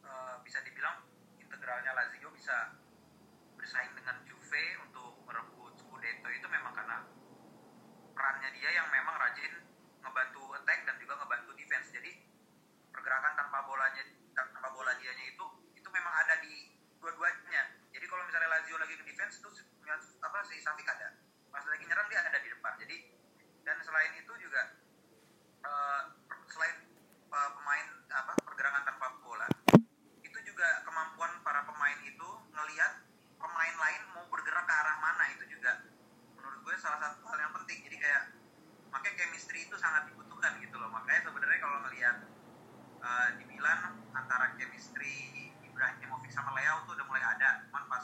eh, 0.01 0.35
bisa 0.41 0.65
dibilang 0.65 1.05
integralnya 1.37 1.93
Lazio 1.93 2.33
bisa 2.33 2.73
bersaing 3.53 3.93
dengan 3.93 4.17
Juve 4.25 4.63
untuk 4.81 5.21
merebut 5.21 5.77
Scudetto 5.77 6.29
itu 6.31 6.47
memang 6.49 6.73
karena 6.73 7.05
perannya 8.11 8.49
dia 8.51 8.73
yang 8.73 8.89
memang 8.89 9.13
rajin 9.15 9.61
ngebantu 10.01 10.41
attack 10.57 10.79
dan 10.81 10.97
juga 10.97 11.13
ngebantu 11.15 11.53
defense 11.53 11.93
jadi 11.93 12.17
pergerakan 12.89 13.37
tanpa 13.37 13.61
bolanya 13.61 14.01
tanpa 14.33 14.67
bola 14.71 14.97
dianya 14.97 15.25
itu 15.27 15.45
itu 15.73 15.87
memang 15.87 16.13
ada 16.17 16.41
di 16.41 16.73
dua-duanya 16.97 17.61
jadi 17.89 18.05
kalau 18.05 18.23
misalnya 18.23 18.49
Lazio 18.49 18.77
lagi 18.77 18.93
ke 18.93 19.03
defense 19.03 19.37
itu 19.37 19.49
si- 19.51 19.67
apa 20.21 20.37
si 20.43 20.55
Savic 20.57 20.85
ada 20.85 21.17
pas 21.47 21.63
lagi 21.63 21.83
nyerang 21.83 22.07
dia 22.07 22.21
ada 22.21 22.37
di 22.37 22.47
depan 22.47 22.77
jadi 22.77 22.97
dan 23.61 23.77
selain 23.81 24.13
itu 24.15 24.33
juga 24.37 24.61
eh, 25.61 26.01
per- 26.25 26.45
selain 26.47 26.77
eh, 27.27 27.49
pemain 27.51 27.87
apa 28.11 28.31
pergerakan 28.39 28.83
tanpa 28.85 29.07
bola 29.19 29.47
itu 30.21 30.39
juga 30.43 30.67
kemampuan 30.83 31.41
para 31.41 31.65
pemain 31.65 31.97
itu 32.01 32.29
ngelihat 32.51 32.91
pemain 33.35 33.75
lain 33.75 34.01
mau 34.13 34.25
bergerak 34.29 34.63
ke 34.63 34.73
arah 34.73 34.97
mana 34.99 35.23
itu 35.33 35.43
juga 35.49 35.81
menurut 36.35 36.59
gue 36.61 36.75
salah 36.77 36.99
satu 37.01 37.25
hal 37.25 37.39
yang 37.39 37.53
penting 37.57 37.81
jadi 37.81 37.97
kayak 37.97 38.23
makanya 38.89 39.15
chemistry 39.17 39.60
itu 39.71 39.79
sangat 39.79 40.03
dibutuhkan 40.11 40.59
gitu 40.59 40.75
loh. 40.75 40.91
Makanya 40.91 41.31
sebenarnya 41.31 41.59
kalau 41.63 41.79
ngelihat 41.87 42.27
eh, 42.99 43.29
di 43.39 43.43
Milan 43.47 44.03
antara 44.11 44.51
chemistry 44.59 45.47
Ibrahimovic 45.63 46.27
sama 46.27 46.51
Leo 46.59 46.83
tuh 46.83 46.99
udah 46.99 47.07
mulai 47.07 47.23
ada 47.23 47.63
cuman 47.71 47.87
pas 47.87 48.03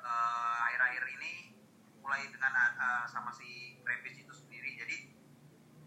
eh, 0.00 0.56
akhir-akhir 0.64 1.04
ini 1.20 1.52
mulai 2.00 2.24
dengan 2.32 2.56
eh, 2.56 3.04
sama 3.04 3.28
si 3.36 3.76
Rebic 3.84 4.24
itu 4.24 4.32
sendiri 4.32 4.80
jadi 4.80 4.96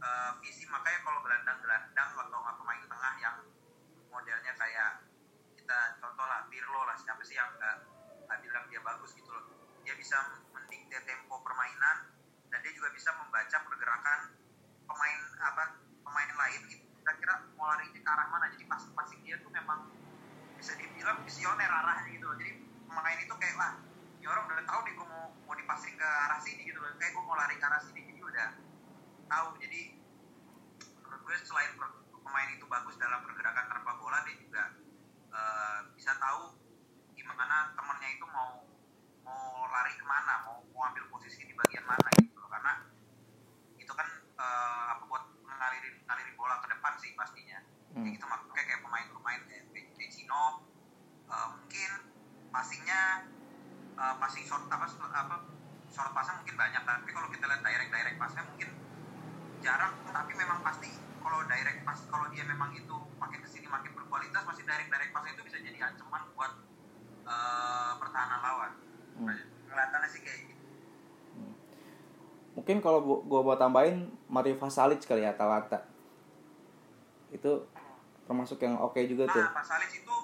eh, 0.06 0.32
visi 0.46 0.70
makanya 0.70 1.02
kalau 1.02 1.26
gelandang-gelandang 1.26 2.10
atau 2.14 2.38
nggak 2.46 2.56
pemain 2.62 2.84
tengah 2.86 3.14
yang 3.18 3.38
modelnya 4.14 4.54
kayak 4.54 5.02
kita 5.58 5.98
contoh 5.98 6.30
lah 6.30 6.46
Pirlo 6.54 6.86
lah 6.86 6.94
siapa 6.94 7.26
sih 7.26 7.34
yang 7.34 7.50
nggak 7.58 7.90
nggak 8.30 8.40
bilang 8.46 8.70
dia 8.70 8.86
bagus 8.86 9.18
gitu 9.18 9.34
loh 9.34 9.50
dia 9.82 9.98
bisa 9.98 10.22
mendikte 10.54 11.02
tempo 11.10 11.42
permainan 11.42 12.14
dan 12.54 12.62
dia 12.62 12.72
juga 12.78 12.94
bisa 12.94 13.10
membaca 13.18 13.58
pergerakan 13.66 14.46
pemain 14.88 15.20
apa 15.42 15.64
pemain 16.06 16.30
lain 16.32 16.62
gitu 16.72 16.86
kira-kira 17.02 17.34
mau 17.58 17.70
lari 17.70 17.90
ke 17.92 18.02
arah 18.02 18.28
mana 18.32 18.50
jadi 18.54 18.66
passing-passing 18.66 19.22
dia 19.26 19.38
tuh 19.42 19.52
memang 19.54 19.90
bisa 20.58 20.74
dibilang 21.06 21.22
visioner 21.22 21.70
arahnya 21.70 22.18
gitu 22.18 22.26
loh 22.26 22.34
jadi 22.34 22.58
pemain 22.90 23.18
itu 23.22 23.34
kayak 23.38 23.58
lah 23.62 23.78
ini 24.18 24.26
orang 24.26 24.42
udah 24.50 24.66
tahu 24.66 24.80
nih 24.90 24.94
gue 24.98 25.06
mau 25.06 25.26
mau 25.46 25.54
dipasing 25.54 25.94
ke 26.02 26.08
arah 26.26 26.42
sini 26.42 26.66
gitu 26.66 26.82
loh 26.82 26.90
kayak 26.98 27.14
gue 27.14 27.22
mau 27.30 27.38
lari 27.38 27.62
ke 27.62 27.66
arah 27.70 27.78
sini 27.78 28.10
jadi 28.10 28.22
udah 28.26 28.50
tahu 29.30 29.48
jadi 29.62 29.82
menurut 31.06 31.22
gue 31.30 31.36
selain 31.46 31.78
per- 31.78 31.94
pemain 32.10 32.50
itu 32.58 32.66
bagus 32.66 32.98
dalam 32.98 33.22
pergerakan 33.22 33.70
tanpa 33.70 33.92
bola 34.02 34.26
dia 34.26 34.34
juga 34.34 34.64
eh, 35.30 35.80
bisa 35.94 36.10
tahu 36.18 36.58
gimana 37.14 37.78
temennya 37.78 38.10
itu 38.10 38.26
mau 38.26 38.66
mau 39.22 39.70
lari 39.70 39.94
ke 40.02 40.06
mana 40.10 40.42
mau 40.42 40.66
mau 40.74 40.90
ambil 40.90 41.06
posisi 41.14 41.46
di 41.46 41.54
bagian 41.54 41.86
mana 41.86 42.10
gitu 42.18 42.34
loh 42.34 42.50
karena 42.50 42.82
itu 43.78 43.94
kan 43.94 44.10
eh, 44.42 44.84
apa 44.90 45.06
buat 45.06 45.22
ngalirin 45.46 46.02
ngalirin 46.02 46.34
bola 46.34 46.58
ke 46.66 46.68
depan 46.74 46.98
sih 46.98 47.14
pastinya 47.14 47.62
Hmm. 47.94 48.04
kayak 48.04 48.20
gitu 48.20 48.26
makanya 48.28 48.64
kayak 48.68 48.82
pemain-pemain 48.84 49.42
kayak 49.48 49.88
Vecino 49.96 50.68
eh, 51.26 51.48
mungkin 51.48 51.92
passingnya 52.54 53.02
eh, 53.96 54.16
passing 54.22 54.44
short 54.46 54.68
apa 54.68 54.86
apa 55.12 55.36
short 55.90 56.12
passnya 56.14 56.40
mungkin 56.40 56.56
banyak 56.56 56.82
tapi 56.84 57.10
kalau 57.12 57.28
kita 57.32 57.46
lihat 57.48 57.62
direct 57.64 57.92
direct 57.92 58.18
passnya 58.20 58.44
mungkin 58.46 58.70
jarang 59.60 59.96
tapi 60.06 60.32
memang 60.38 60.60
pasti 60.62 60.92
kalau 61.24 61.42
direct 61.50 61.82
pass 61.82 62.06
kalau 62.12 62.30
dia 62.30 62.46
memang 62.46 62.70
itu 62.78 62.96
makin 63.18 63.40
ke 63.42 63.50
sini 63.50 63.66
makin 63.66 63.92
berkualitas 63.98 64.46
masih 64.46 64.64
direct 64.68 64.92
direct 64.94 65.12
passnya 65.12 65.32
itu 65.34 65.44
bisa 65.48 65.58
jadi 65.58 65.78
ancaman 65.90 66.22
buat 66.38 66.52
eh, 67.26 67.92
lawan 68.56 68.72
Hmm. 69.16 69.36
kelihatannya 69.68 70.08
sih 70.08 70.22
kayak 70.24 70.40
gitu 70.48 70.56
Mungkin 72.56 72.80
kalau 72.80 73.04
gua 73.04 73.44
mau 73.44 73.60
tambahin 73.60 74.08
Mario 74.32 74.56
Vasalic 74.56 75.04
kali 75.04 75.28
ya 75.28 75.36
Atalanta. 75.36 75.84
Itu 77.28 77.68
termasuk 78.24 78.64
yang 78.64 78.80
oke 78.80 78.96
juga 79.04 79.28
tuh. 79.28 79.44
Nah, 79.44 79.52
Pasalis 79.52 79.92
itu 79.92 80.16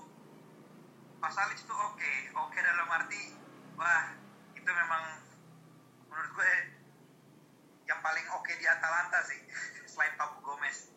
Pasalis 1.20 1.60
itu 1.60 1.76
oke, 1.76 2.12
oke 2.32 2.56
dalam 2.56 2.88
arti 2.88 3.36
wah 3.76 4.16
itu 4.56 4.70
memang 4.72 5.04
menurut 6.08 6.32
gue 6.32 6.52
yang 7.84 8.00
paling 8.00 8.26
oke 8.32 8.52
di 8.56 8.64
Atalanta 8.64 9.20
sih 9.28 9.44
selain 9.92 10.16
Papu 10.16 10.40
Gomez. 10.40 10.88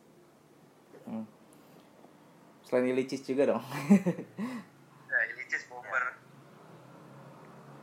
Hmm. 1.03 1.27
Selain 2.63 2.95
Ilicic 2.95 3.27
juga 3.27 3.59
dong. 3.59 3.65
Ya, 5.15 5.31
Ilicis 5.31 5.71
bomber. 5.71 6.19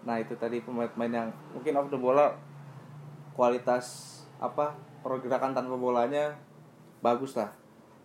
Nah 0.01 0.17
itu 0.17 0.33
tadi 0.33 0.61
pemain-pemain 0.65 1.13
yang 1.13 1.29
mungkin 1.53 1.77
off 1.77 1.89
the 1.93 1.99
bola 1.99 2.33
kualitas 3.37 4.17
apa 4.41 4.73
pergerakan 5.05 5.53
tanpa 5.53 5.77
bolanya 5.77 6.33
bagus 7.05 7.37
lah. 7.37 7.53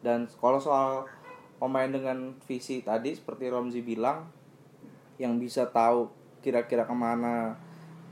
Dan 0.05 0.29
kalau 0.41 0.61
soal 0.61 1.09
pemain 1.57 1.88
dengan 1.88 2.37
visi 2.45 2.85
tadi 2.85 3.17
seperti 3.17 3.49
Romzi 3.49 3.81
bilang 3.81 4.29
yang 5.17 5.41
bisa 5.41 5.65
tahu 5.73 6.12
kira-kira 6.45 6.85
ke 6.85 6.93
mana 6.93 7.57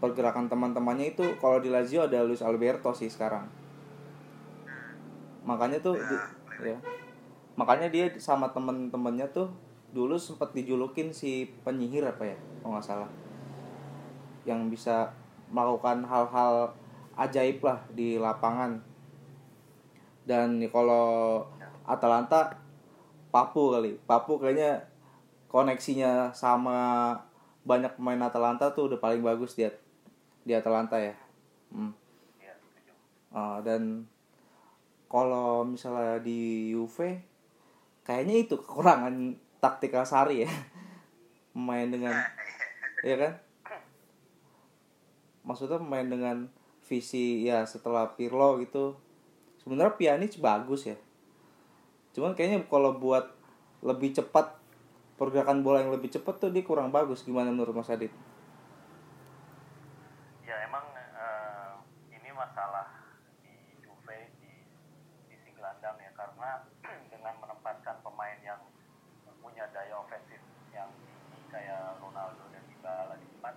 pergerakan 0.01 0.49
teman-temannya 0.49 1.13
itu 1.13 1.25
kalau 1.39 1.61
di 1.61 1.69
Lazio 1.69 2.09
ada 2.09 2.25
Luis 2.25 2.41
Alberto 2.41 2.93
sih 2.97 3.13
sekarang. 3.13 3.47
Makanya 5.45 5.85
tuh 5.85 6.01
di- 6.01 6.25
ya. 6.73 6.81
Makanya 7.55 7.93
dia 7.93 8.09
sama 8.17 8.51
temen-temennya 8.51 9.29
tuh 9.31 9.53
dulu 9.95 10.19
sempat 10.19 10.51
dijulukin 10.51 11.15
si 11.15 11.47
penyihir 11.63 12.03
apa 12.03 12.35
ya 12.35 12.39
kalau 12.59 12.75
nggak 12.75 12.83
salah 12.83 13.07
yang 14.45 14.69
bisa 14.69 15.13
melakukan 15.53 16.05
hal-hal 16.05 16.73
ajaib 17.17 17.61
lah 17.65 17.81
di 17.93 18.17
lapangan. 18.17 18.81
Dan 20.25 20.65
kalau 20.73 21.45
Atalanta 21.85 22.65
Papu 23.35 23.75
kali. 23.75 23.99
Papu 24.07 24.39
kayaknya 24.39 24.79
koneksinya 25.51 26.31
sama 26.31 27.11
banyak 27.67 27.99
pemain 27.99 28.31
Atalanta 28.31 28.71
tuh 28.71 28.87
udah 28.87 28.99
paling 29.03 29.27
bagus 29.27 29.59
di 29.59 29.67
di 30.47 30.55
Atalanta 30.55 31.03
ya. 31.03 31.19
Hmm. 31.75 31.91
Ah, 33.35 33.59
dan 33.67 34.07
kalau 35.11 35.67
misalnya 35.67 36.23
di 36.23 36.71
Juve 36.71 37.27
kayaknya 38.07 38.47
itu 38.47 38.55
kekurangan 38.55 39.35
taktikal 39.59 40.07
Sari 40.07 40.47
ya. 40.47 40.51
Main 41.59 41.91
dengan 41.91 42.15
ya 43.09 43.19
kan 43.19 43.33
maksudnya 45.45 45.79
main 45.79 46.09
dengan 46.09 46.49
visi 46.85 47.45
ya 47.45 47.65
setelah 47.65 48.13
Pirlo 48.17 48.61
gitu. 48.61 48.97
Sebenarnya 49.65 49.97
Pjanic 49.97 50.41
bagus 50.41 50.89
ya. 50.89 50.97
Cuman 52.13 52.37
kayaknya 52.37 52.69
kalau 52.69 52.95
buat 52.97 53.33
lebih 53.85 54.15
cepat 54.15 54.57
pergerakan 55.17 55.63
bola 55.65 55.83
yang 55.85 55.93
lebih 55.95 56.13
cepat 56.13 56.37
tuh 56.37 56.51
dia 56.53 56.65
kurang 56.65 56.93
bagus. 56.93 57.25
Gimana 57.25 57.51
menurut 57.51 57.73
Mas 57.75 57.89
Adit? 57.89 58.13
Ya 60.45 60.57
emang 60.69 60.85
eh, 60.95 61.73
ini 62.13 62.31
masalah 62.31 62.93
di 63.41 63.55
Juve 63.81 64.31
di 64.39 64.53
sisi 65.27 65.51
gelandang 65.57 65.97
ya 65.99 66.13
karena 66.13 66.69
dengan 67.09 67.35
menempatkan 67.41 68.05
pemain 68.05 68.39
yang 68.45 68.61
punya 69.41 69.65
daya 69.73 70.01
ofensif 70.01 70.41
yang 70.73 70.89
tinggi 71.01 71.41
kayak 71.53 72.01
Ronaldo 72.01 72.45
dan 72.53 72.65
Dybala 72.69 73.15
di 73.21 73.27
depan, 73.29 73.55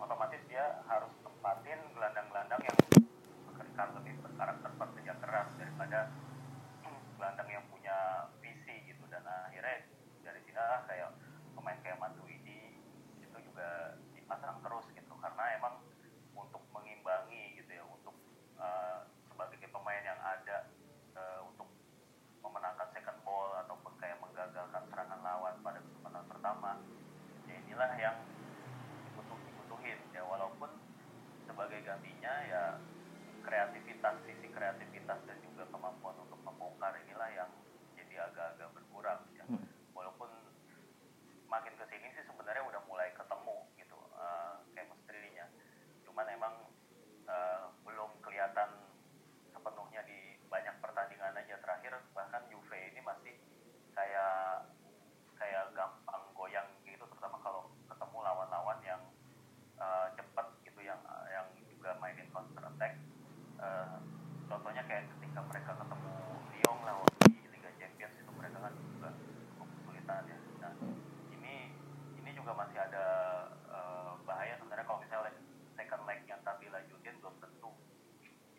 otomatis 0.00 0.42
dia 0.48 0.80
harus 0.88 1.12
tempatin 1.22 1.78
gelandang-gelandang 1.94 2.62
yang 2.64 2.78
bekerja 3.46 3.82
lebih 3.94 4.14
berkarakter 4.18 4.70
pekerja 4.74 5.12
keras 5.22 5.48
daripada 5.60 6.10
gelandang 7.16 7.48
yang 7.48 7.64
punya 7.70 8.28
visi 8.42 8.82
gitu 8.90 9.04
dan 9.08 9.22
akhirnya 9.24 9.86
dari 10.26 10.40
sini 10.42 10.58
kayak 10.58 11.14
pemain 11.54 11.78
kayak 11.80 12.02
Matuidi 12.02 12.82
itu 13.22 13.36
juga 13.40 13.94
dipasang 14.12 14.58
terus 14.60 14.90
gitu 14.90 15.14
karena 15.22 15.44
emang 15.56 15.74
untuk 16.34 16.66
mengimbangi 16.74 17.62
gitu 17.62 17.70
ya 17.72 17.84
untuk 17.86 18.18
eh, 18.58 18.98
sebagai 19.30 19.70
pemain 19.70 20.02
yang 20.02 20.20
ada 20.20 20.66
eh, 21.14 21.40
untuk 21.46 21.70
memenangkan 22.42 22.90
second 22.90 23.22
ball 23.22 23.54
ataupun 23.64 23.92
kayak 24.02 24.18
menggagalkan 24.18 24.82
serangan 24.90 25.20
lawan 25.24 25.54
pada 25.62 25.78
kesempatan 25.78 26.24
pertama 26.26 26.70
ya 27.46 27.54
inilah 27.64 27.92
yang 27.96 28.16
dibutuh 29.08 29.38
dibutuhin 29.46 29.98
ya 30.10 30.26
walaupun 30.26 30.74
gantinya 31.86 32.34
ya 32.50 32.62
kreativitas 33.46 34.14
sisi 34.26 34.50
kreativitas 34.50 35.22
dan 35.22 35.38
juga 35.38 35.70
kemampuan 35.70 36.18
untuk 36.18 36.42
membongkar 36.42 36.98
inilah 37.06 37.30
yang 37.30 37.50
jadi 37.94 38.26
agak-agak 38.26 38.74
berkurang 38.74 39.22
ya 39.38 39.46
walaupun 39.94 40.26
makin 41.46 41.78
ke 41.78 41.84
sini 41.86 42.10
sih 42.18 42.26
sebenarnya 42.26 42.66
udah 42.66 42.82
mulai 42.90 43.14
ketemu 43.14 43.56
gitu 43.78 43.98
eh, 44.18 44.54
chemistry-nya 44.74 45.46
cuman 46.02 46.26
emang 46.26 46.54
eh, 47.30 47.64
belum 47.86 48.10
kelihatan 48.18 48.82
sepenuhnya 49.54 50.02
di 50.10 50.42
banyak 50.50 50.74
pertandingan 50.82 51.38
aja 51.38 51.54
terakhir 51.62 52.02
bahkan 52.18 52.42
Juve 52.50 52.74
ini 52.74 52.98
masih 53.06 53.38
kayak 53.94 54.66
kayak 55.38 55.70
gampang 55.70 56.24
goyang 56.34 56.66
gitu 56.82 57.06
terutama 57.06 57.38
kalau 57.46 57.70
ketemu 57.86 58.18
lawan-lawan 58.26 58.78
yang 58.82 59.02
eh, 59.78 60.06
cepat 60.18 60.50
gitu 60.66 60.82
yang 60.82 60.98
yang 61.30 61.46
juga 61.70 61.94
mainin 62.02 62.26
counter 62.34 62.66
attack 62.74 62.98
Eh, 63.56 63.96
contohnya 64.52 64.84
kayak 64.84 65.08
ketika 65.16 65.40
mereka 65.48 65.72
ketemu 65.80 66.12
Lyon 66.52 66.78
lah 66.84 66.94
waktu 67.00 67.40
di 67.40 67.48
Liga 67.56 67.72
Champions 67.80 68.20
itu 68.20 68.32
mereka 68.36 68.60
kan 68.60 68.72
juga 68.76 69.08
cukup 69.56 69.68
kesulitan 69.80 70.22
ya 70.28 70.38
nah 70.60 70.72
ini 71.32 71.72
ini 72.20 72.30
juga 72.36 72.52
masih 72.52 72.76
ada 72.76 73.06
eh, 73.48 74.12
bahaya 74.28 74.60
sebenarnya 74.60 74.84
kalau 74.84 75.00
misalnya 75.00 75.32
second 75.72 76.04
leg 76.04 76.20
yang 76.28 76.40
tadi 76.44 76.68
lanjutin 76.68 77.16
belum 77.16 77.32
tentu 77.40 77.72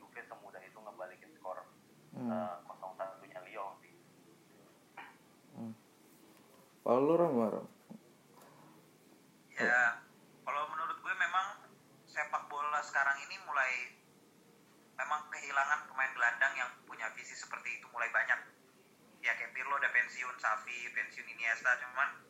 Juve 0.02 0.22
semudah 0.26 0.62
itu 0.66 0.78
ngebalikin 0.82 1.30
skor 1.38 1.62
Hmm. 2.18 2.34
eh, 2.34 2.56
kosong 2.66 2.98
satunya 2.98 3.38
Lyon 3.46 3.78
sih 3.86 3.94
Kalau 6.88 7.20
lu? 7.20 7.68
Ya, 9.60 10.00
kalau 10.48 10.64
menurut 10.72 10.98
gue 11.04 11.16
memang 11.20 11.68
sepak 12.08 12.48
bola 12.48 12.80
sekarang 12.80 13.20
ini 13.28 13.36
mulai 13.44 13.92
memang 14.96 15.28
kehilangan 15.28 15.92
pemain 15.92 16.12
gelandang 16.16 16.54
yang 16.56 16.72
punya 16.88 17.12
visi 17.12 17.36
seperti 17.36 17.76
itu 17.76 17.92
mulai 17.92 18.08
banyak. 18.16 18.40
Ya 19.20 19.36
kayak 19.36 19.52
Pirlo 19.52 19.76
udah 19.76 19.92
pensiun, 19.92 20.36
Xavi 20.40 20.96
pensiun 20.96 21.28
Iniesta, 21.28 21.76
cuman 21.84 22.24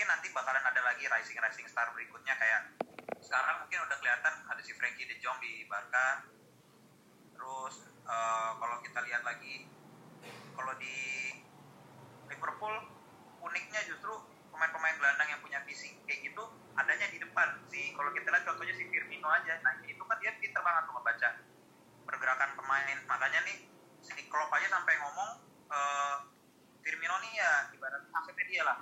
mungkin 0.00 0.06
nanti 0.16 0.30
bakalan 0.30 0.62
ada 0.62 0.80
lagi 0.80 1.04
rising 1.10 1.36
rising 1.42 1.66
star 1.66 1.90
berikutnya 1.90 2.32
kayak 2.38 2.72
sekarang 3.20 3.66
mungkin 3.66 3.84
udah 3.90 3.96
kelihatan 4.00 4.34
ada 4.48 4.62
si 4.62 4.72
Frankie 4.72 5.04
De 5.04 5.18
Jong 5.18 5.36
di 5.42 5.66
Barca. 5.66 6.30
Terus 7.34 7.90
eh, 8.06 8.50
kalau 8.54 8.76
kita 8.86 9.02
lihat 9.02 9.26
lagi 9.26 9.66
kalau 10.54 10.72
di 10.78 11.34
Liverpool 12.32 12.74
uniknya 13.44 13.80
justru 13.88 14.12
pemain-pemain 14.52 14.96
gelandang 14.96 15.28
yang 15.36 15.40
punya 15.44 15.60
visi 15.68 15.96
kayak 16.08 16.32
gitu 16.32 16.44
adanya 16.76 17.08
di 17.12 17.18
depan 17.20 17.60
sih 17.68 17.92
kalau 17.96 18.08
kita 18.12 18.28
lihat 18.28 18.44
contohnya 18.48 18.72
si 18.76 18.84
Firmino 18.88 19.28
aja 19.28 19.60
nah 19.60 19.76
itu 19.84 20.00
kan 20.00 20.16
dia 20.20 20.32
pinter 20.36 20.64
banget 20.64 20.88
tuh 20.88 20.94
ngebaca 20.96 21.28
pergerakan 22.08 22.50
pemain 22.56 22.98
makanya 23.04 23.40
nih 23.48 23.68
si 24.00 24.22
Klopp 24.32 24.52
aja 24.52 24.68
sampai 24.68 24.94
ngomong 25.00 25.30
eh, 25.72 26.16
Firmino 26.84 27.16
nih 27.24 27.32
ya 27.36 27.52
ibarat 27.72 28.04
asetnya 28.12 28.44
dia 28.48 28.62
lah 28.64 28.78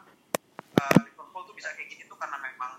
Eh, 0.79 0.99
Liverpool 1.11 1.43
tuh 1.43 1.55
bisa 1.59 1.75
kayak 1.75 1.91
gini 1.91 2.07
tuh 2.07 2.08
karena 2.19 2.39
memang 2.43 2.73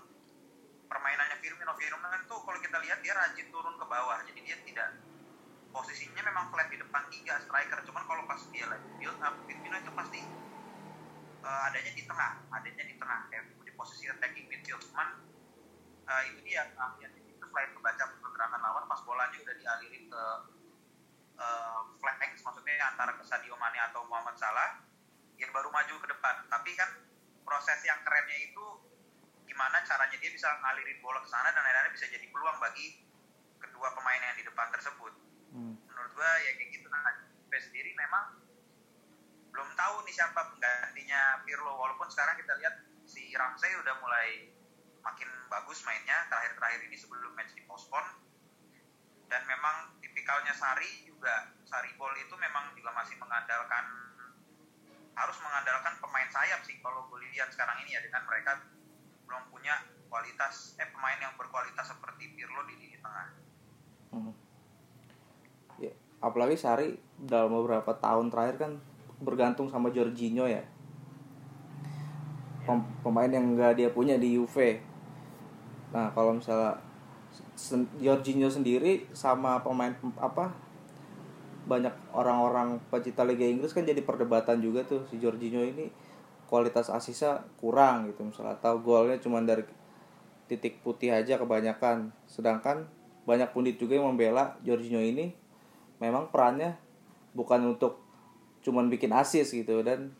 permainannya 0.86 1.36
Firmino. 1.40 1.72
Firmino 1.74 2.08
kan 2.08 2.22
tuh 2.28 2.38
kalau 2.44 2.58
kita 2.60 2.76
lihat 2.84 3.00
dia 3.00 3.16
rajin 3.16 3.48
turun 3.48 3.74
ke 3.80 3.84
bawah. 3.88 4.20
Jadi 4.28 4.40
dia 4.44 4.56
tidak 4.62 4.88
posisinya 5.72 6.22
memang 6.22 6.52
flat 6.52 6.68
di 6.68 6.78
depan 6.78 7.02
tiga 7.08 7.40
striker. 7.42 7.80
Cuman 7.88 8.04
kalau 8.04 8.22
pas 8.28 8.40
dia 8.52 8.68
lagi 8.68 8.88
build 9.00 9.18
up 9.24 9.34
Firmino 9.48 9.76
itu 9.80 9.92
pasti 9.96 10.20
eh, 11.40 11.60
adanya 11.72 11.92
di 11.96 12.04
tengah. 12.04 12.30
Adanya 12.52 12.84
di 12.84 12.94
tengah 13.00 13.18
kayak 13.32 13.44
di 13.64 13.72
posisi 13.72 14.04
attacking 14.06 14.46
midfield. 14.46 14.84
Cuman 14.92 15.08
eh, 16.06 16.22
itu 16.30 16.38
dia 16.44 16.68
keahlian 16.76 17.12
itu 17.16 17.44
selain 17.50 17.72
membaca 17.74 18.04
pergerakan 18.22 18.60
lawan 18.62 18.84
pas 18.86 19.00
bolanya 19.02 19.36
udah 19.40 19.54
dialirin 19.56 20.04
ke 20.06 20.24
eh, 21.40 21.80
flank 21.98 22.20
maksudnya 22.40 22.84
antara 22.92 23.16
ke 23.16 23.24
Sadio 23.24 23.56
Mane 23.56 23.78
atau 23.90 24.04
Muhammad 24.08 24.36
Salah 24.36 24.80
dia 25.40 25.48
baru 25.52 25.72
maju 25.72 25.94
ke 25.96 26.06
depan. 26.12 26.44
Tapi 26.52 26.70
kan 26.76 26.90
proses 27.48 27.80
yang 27.88 27.96
kerennya 28.04 28.52
itu 28.52 28.64
gimana 29.60 29.84
caranya 29.84 30.16
dia 30.16 30.32
bisa 30.32 30.48
ngalirin 30.56 31.04
bola 31.04 31.20
ke 31.20 31.28
sana 31.28 31.52
dan 31.52 31.60
akhirnya 31.60 31.92
bisa 31.92 32.08
jadi 32.08 32.24
peluang 32.32 32.56
bagi 32.64 33.04
kedua 33.60 33.92
pemain 33.92 34.16
yang 34.16 34.32
di 34.40 34.48
depan 34.48 34.72
tersebut. 34.72 35.12
Hmm. 35.52 35.76
menurut 35.84 36.16
gua 36.16 36.30
ya 36.48 36.56
kayak 36.56 36.80
gitu 36.80 36.88
nah 36.88 37.04
Juve 37.20 37.58
sendiri 37.60 37.92
memang 37.92 38.40
belum 39.52 39.68
tahu 39.76 40.00
nih 40.08 40.16
siapa 40.16 40.40
penggantinya 40.48 41.44
Pirlo. 41.44 41.76
Walaupun 41.76 42.08
sekarang 42.08 42.40
kita 42.40 42.56
lihat 42.56 42.80
si 43.04 43.36
Ramsey 43.36 43.68
udah 43.84 44.00
mulai 44.00 44.48
makin 45.04 45.28
bagus 45.52 45.84
mainnya. 45.84 46.24
Terakhir-terakhir 46.32 46.80
ini 46.88 46.96
sebelum 46.96 47.36
match 47.36 47.52
di 47.52 47.60
postpone 47.68 48.08
dan 49.28 49.44
memang 49.44 50.00
tipikalnya 50.00 50.56
Sari 50.56 51.04
juga 51.04 51.52
Sari 51.68 51.92
Ball 52.00 52.16
itu 52.16 52.32
memang 52.40 52.72
juga 52.72 52.96
masih 52.96 53.20
mengandalkan 53.20 53.84
harus 55.20 55.36
mengandalkan 55.44 56.00
pemain 56.00 56.30
sayap 56.32 56.64
sih. 56.64 56.80
Kalau 56.80 57.12
gue 57.12 57.20
lihat 57.36 57.52
sekarang 57.52 57.76
ini 57.84 57.92
ya 57.92 58.00
dengan 58.00 58.24
mereka 58.24 58.69
belum 59.30 59.46
punya 59.54 59.78
kualitas 60.10 60.74
eh 60.82 60.90
pemain 60.90 61.14
yang 61.22 61.30
berkualitas 61.38 61.86
seperti 61.86 62.34
Pirlo 62.34 62.66
di 62.66 62.74
lini 62.74 62.98
tengah. 62.98 63.28
Hmm. 64.10 64.34
Ya, 65.78 65.94
apalagi 66.18 66.58
Sari 66.58 66.98
dalam 67.14 67.54
beberapa 67.54 67.94
tahun 67.94 68.34
terakhir 68.34 68.58
kan 68.58 68.72
bergantung 69.22 69.70
sama 69.70 69.94
Jorginho 69.94 70.50
ya. 70.50 70.66
Pem- 72.66 72.90
pemain 73.06 73.30
yang 73.30 73.54
enggak 73.54 73.78
dia 73.78 73.94
punya 73.94 74.18
di 74.18 74.34
Juve. 74.34 74.82
Nah, 75.94 76.10
kalau 76.10 76.34
misalnya 76.34 76.74
sen- 77.54 77.86
Jorginho 78.02 78.50
sendiri 78.50 79.06
sama 79.14 79.62
pemain 79.62 79.94
apa 80.18 80.50
banyak 81.70 81.94
orang-orang 82.10 82.82
pecinta 82.90 83.22
Liga 83.22 83.46
Inggris 83.46 83.70
kan 83.70 83.86
jadi 83.86 84.02
perdebatan 84.02 84.58
juga 84.58 84.82
tuh 84.82 85.06
si 85.06 85.22
Jorginho 85.22 85.62
ini 85.62 85.86
kualitas 86.50 86.90
asisnya 86.90 87.46
kurang 87.62 88.10
gitu 88.10 88.26
misalnya. 88.26 88.58
Atau 88.58 88.82
golnya 88.82 89.22
cuma 89.22 89.38
dari 89.38 89.62
titik 90.50 90.82
putih 90.82 91.14
aja 91.14 91.38
kebanyakan. 91.38 92.10
Sedangkan 92.26 92.90
banyak 93.22 93.54
pundit 93.54 93.78
juga 93.78 93.94
yang 93.94 94.10
membela 94.10 94.58
Jorginho 94.66 94.98
ini. 94.98 95.30
Memang 96.02 96.34
perannya 96.34 96.74
bukan 97.38 97.78
untuk 97.78 98.02
cuman 98.66 98.90
bikin 98.90 99.14
asis 99.14 99.54
gitu. 99.54 99.86
Dan 99.86 100.10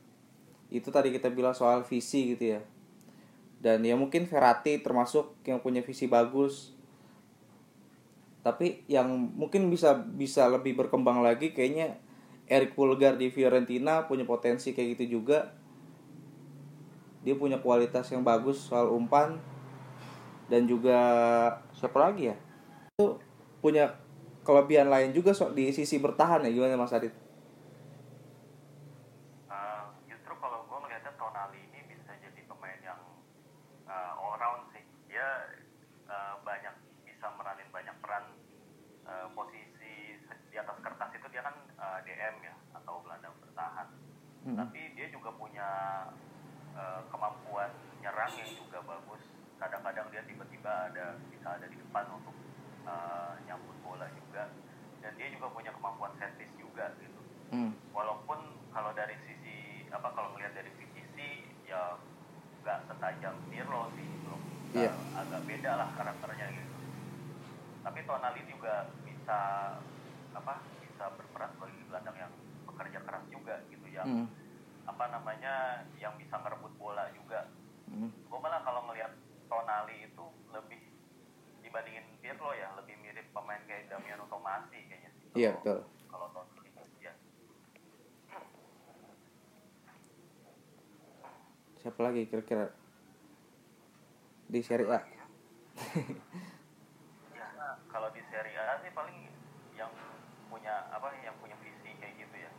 itu 0.70 0.86
tadi 0.94 1.10
kita 1.10 1.26
bilang 1.34 1.52
soal 1.52 1.82
visi 1.82 2.38
gitu 2.38 2.54
ya. 2.54 2.62
Dan 3.60 3.82
ya 3.82 3.98
mungkin 3.98 4.24
Verratti 4.30 4.78
termasuk 4.80 5.34
yang 5.42 5.58
punya 5.58 5.82
visi 5.82 6.06
bagus. 6.06 6.72
Tapi 8.40 8.86
yang 8.88 9.10
mungkin 9.36 9.68
bisa 9.68 10.00
bisa 10.00 10.48
lebih 10.48 10.78
berkembang 10.78 11.20
lagi 11.20 11.52
kayaknya 11.52 12.00
Eric 12.48 12.72
Pulgar 12.72 13.20
di 13.20 13.28
Fiorentina 13.28 14.08
punya 14.08 14.24
potensi 14.24 14.72
kayak 14.72 14.96
gitu 14.96 15.20
juga 15.20 15.59
dia 17.20 17.36
punya 17.36 17.60
kualitas 17.60 18.08
yang 18.08 18.24
bagus 18.24 18.64
soal 18.64 18.92
umpan 18.92 19.36
dan 20.50 20.66
juga 20.66 20.98
siapa 21.76 21.98
lagi 22.00 22.32
ya 22.32 22.36
itu 22.98 23.16
punya 23.62 23.92
kelebihan 24.44 24.88
lain 24.88 25.12
juga 25.12 25.30
so, 25.36 25.52
di 25.52 25.70
sisi 25.70 26.00
bertahan 26.00 26.42
ya 26.44 26.50
gimana 26.50 26.80
Mas 26.80 26.92
Adit? 26.96 27.12
Uh, 29.46 29.94
justru 30.08 30.32
kalau 30.40 30.64
gue 30.64 30.78
melihatnya 30.80 31.12
Tonali 31.14 31.60
ini 31.70 31.80
bisa 31.86 32.16
jadi 32.18 32.40
pemain 32.48 32.80
yang 32.80 33.00
uh, 33.84 34.20
all 34.20 34.40
round 34.40 34.68
sih 34.72 34.84
dia 35.06 35.54
uh, 36.08 36.40
banyak 36.42 36.72
bisa 37.04 37.30
meranin 37.36 37.68
banyak 37.68 37.96
peran 38.00 38.24
uh, 39.04 39.28
posisi 39.36 40.18
di 40.50 40.56
atas 40.56 40.76
kertas 40.82 41.10
itu 41.14 41.26
dia 41.30 41.46
kan 41.46 41.56
uh, 41.78 42.00
DM 42.02 42.36
ya 42.42 42.54
atau 42.74 43.04
gelandang 43.06 43.36
bertahan 43.44 43.86
hmm. 44.48 44.56
tapi 44.56 44.80
dia 44.98 45.06
juga 45.12 45.30
punya 45.36 45.68
uh, 46.74 47.00
kemampuan 47.12 47.70
nyerang 48.00 48.32
yang 48.34 48.50
juga 48.56 48.82
bagus 48.82 49.22
kadang-kadang 49.60 50.08
dia 50.08 50.24
tiba-tiba 50.60 50.92
ada 50.92 51.06
bisa 51.32 51.48
ada 51.56 51.66
di 51.72 51.76
depan 51.80 52.04
untuk 52.12 52.36
uh, 52.84 53.32
nyambut 53.48 53.76
bola 53.80 54.04
juga 54.12 54.52
dan 55.00 55.16
dia 55.16 55.32
juga 55.32 55.48
punya 55.56 55.72
kemampuan 55.72 56.12
setis 56.20 56.52
juga 56.60 56.92
gitu 57.00 57.20
hmm. 57.56 57.72
walaupun 57.96 58.36
kalau 58.68 58.92
dari 58.92 59.16
sisi 59.24 59.88
apa 59.88 60.12
kalau 60.12 60.36
melihat 60.36 60.60
dari 60.60 60.68
sisi 60.76 61.48
ya 61.64 61.96
nggak 62.60 62.92
setajam 62.92 63.40
Pirlo 63.48 63.88
sih 63.96 64.04
belum 64.04 64.40
yeah. 64.76 64.92
uh, 65.16 65.24
agak 65.24 65.48
beda 65.48 65.70
lah 65.80 65.88
karakternya 65.96 66.46
gitu 66.52 66.76
tapi 67.80 67.98
Tonali 68.04 68.44
juga 68.44 68.92
bisa 69.08 69.38
apa 70.36 70.60
bisa 70.84 71.08
berperan 71.16 71.56
sebagai 71.56 71.88
gelandang 71.88 72.16
yang 72.20 72.32
bekerja 72.68 73.00
keras 73.00 73.24
juga 73.32 73.64
gitu 73.72 73.86
yang 73.88 74.04
hmm. 74.04 74.28
apa 74.84 75.08
namanya 75.08 75.88
yang 75.96 76.12
bisa 76.20 76.36
merebut 76.36 76.76
bola 76.76 77.08
juga 77.16 77.48
hmm. 77.88 78.12
gue 78.12 78.38
malah 78.44 78.60
kalau 78.60 78.84
ngelihat 78.92 79.16
Tonali 79.48 80.04
itu 80.04 80.26
lebih 80.50 80.80
dibandingin 81.62 82.04
Pirlo 82.18 82.50
ya 82.54 82.74
lebih 82.74 82.98
mirip 82.98 83.26
pemain 83.30 83.62
kayak 83.64 83.86
Damiano 83.86 84.26
Tomasi 84.26 84.78
kayaknya 84.90 85.10
sih. 85.14 85.26
Iya 85.38 85.50
betul. 85.60 85.86
Kalau 86.10 86.26
Tonali 86.34 86.70
ya. 86.98 87.12
Siapa 91.80 92.00
lagi 92.02 92.26
kira-kira 92.26 92.74
di 94.50 94.60
Serie 94.66 94.90
A? 94.90 95.00
ya, 97.38 97.66
kalau 97.86 98.10
di 98.10 98.22
Serie 98.28 98.58
A 98.58 98.82
sih 98.82 98.90
paling 98.90 99.30
yang 99.78 99.94
punya 100.50 100.90
apa 100.90 101.14
yang 101.22 101.38
punya 101.38 101.54
visi 101.62 101.94
kayak 102.02 102.14
gitu 102.18 102.36
ya. 102.36 102.50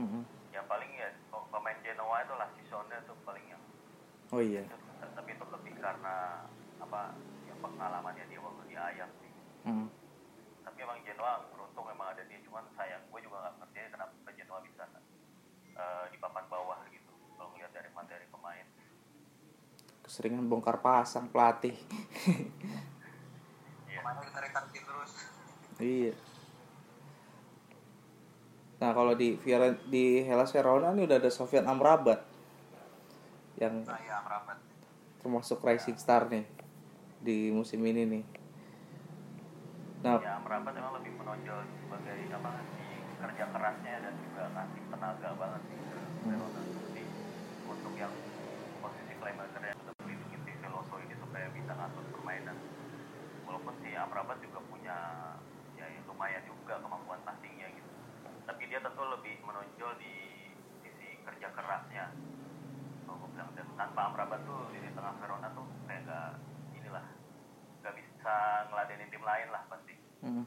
Mm 0.00 0.08
-hmm. 0.08 0.22
Yang 0.56 0.66
paling 0.66 0.90
ya 0.96 1.12
pemain 1.30 1.78
Genoa 1.84 2.16
itu 2.24 2.34
lah 2.34 2.48
Sisone 2.56 2.96
tuh 3.04 3.16
paling 3.28 3.44
yang. 3.46 3.62
Oh 4.32 4.40
iya. 4.40 4.64
Itu, 4.64 4.76
tapi 5.12 5.36
itu 5.36 5.44
lebih 5.52 5.76
karena 5.78 6.48
apa 6.80 7.12
pengalamannya 7.72 8.24
dia 8.28 8.40
waktu 8.40 8.62
di 8.68 8.76
Ajax 8.76 9.10
sih. 9.20 9.32
Hmm. 9.64 9.88
Tapi 10.64 10.78
emang 10.84 11.00
Genoa 11.06 11.44
beruntung 11.48 11.86
memang 11.88 12.12
ada 12.12 12.22
dia, 12.28 12.40
cuman 12.44 12.64
sayang 12.76 13.00
gue 13.08 13.20
juga 13.24 13.36
nggak 13.40 13.54
ngerti 13.64 13.78
kenapa 13.92 14.30
Genoa 14.32 14.60
bisa 14.60 14.84
uh, 15.78 16.04
di 16.12 16.16
papan 16.20 16.44
bawah 16.52 16.80
gitu 16.92 17.12
kalau 17.36 17.48
ngeliat 17.56 17.72
dari 17.72 17.88
materi 17.96 18.26
pemain. 18.28 18.66
Keseringan 20.04 20.46
bongkar 20.46 20.78
pasang 20.84 21.32
pelatih. 21.32 21.76
Iya. 23.88 24.00
Pemain 24.02 24.18
terus. 24.68 25.12
Iya. 25.78 26.12
Nah 28.82 28.90
kalau 28.92 29.14
di 29.14 29.38
Fioren 29.38 29.80
di 29.88 30.20
Hellas 30.26 30.52
Verona 30.52 30.92
ini 30.92 31.06
udah 31.06 31.16
ada 31.22 31.30
Sofian 31.30 31.64
Amrabat 31.64 32.20
yang 33.56 33.86
nah, 33.86 33.96
ya, 34.02 34.18
Amrabat. 34.18 34.58
termasuk 35.22 35.62
rising 35.62 35.94
star 35.94 36.26
nih 36.26 36.42
di 37.24 37.48
musim 37.48 37.80
ini 37.88 38.04
nih. 38.04 38.24
Nah, 40.04 40.20
ya 40.20 40.36
merapat 40.44 40.76
emang 40.76 41.00
lebih 41.00 41.16
menonjol 41.16 41.64
sebagai 41.64 42.20
apa 42.36 42.60
di 42.76 43.00
kerja 43.16 43.44
kerasnya 43.48 43.94
dan 44.04 44.12
juga 44.20 44.44
kasih 44.52 44.82
tenaga 44.92 45.28
banget 45.40 45.60
sih 45.64 45.78
ke 45.80 45.98
Verona. 46.28 46.60
Jadi 46.60 47.02
untuk 47.64 47.94
yang 47.96 48.12
posisi 48.84 49.12
playmaker 49.16 49.62
yang 49.64 49.78
sudah 49.80 49.94
melindungi 50.04 50.38
si 50.44 50.52
Veloso 50.60 50.94
ini 51.00 51.14
supaya 51.16 51.48
bisa 51.56 51.72
ngatur 51.72 52.04
permainan. 52.12 52.56
Walaupun 53.48 53.72
si 53.80 53.96
Amrabat 53.96 54.38
juga 54.44 54.60
punya 54.68 54.96
ya, 55.80 55.86
ya 55.88 56.00
lumayan 56.04 56.44
juga 56.44 56.76
kemampuan 56.84 57.24
passingnya 57.24 57.72
gitu. 57.72 57.88
Tapi 58.44 58.62
dia 58.68 58.84
tentu 58.84 59.00
lebih 59.00 59.40
menonjol 59.40 59.96
di 59.96 60.12
sisi 60.84 61.16
kerja 61.24 61.48
kerasnya. 61.56 62.12
Kalau 63.08 63.24
bilang 63.32 63.48
dan 63.56 63.64
tanpa 63.80 64.12
Amrabat 64.12 64.44
tuh 64.44 64.68
di 64.76 64.92
tengah 64.92 65.16
Verona 65.16 65.48
tuh 65.56 65.64
kayak 65.88 66.04
gak 66.04 66.36
lah 66.94 67.06
nggak 67.82 67.94
bisa 67.98 68.34
ngeladenin 68.70 69.10
tim 69.10 69.24
lain 69.26 69.48
lah 69.50 69.66
pasti 69.66 69.98
hmm. 70.24 70.44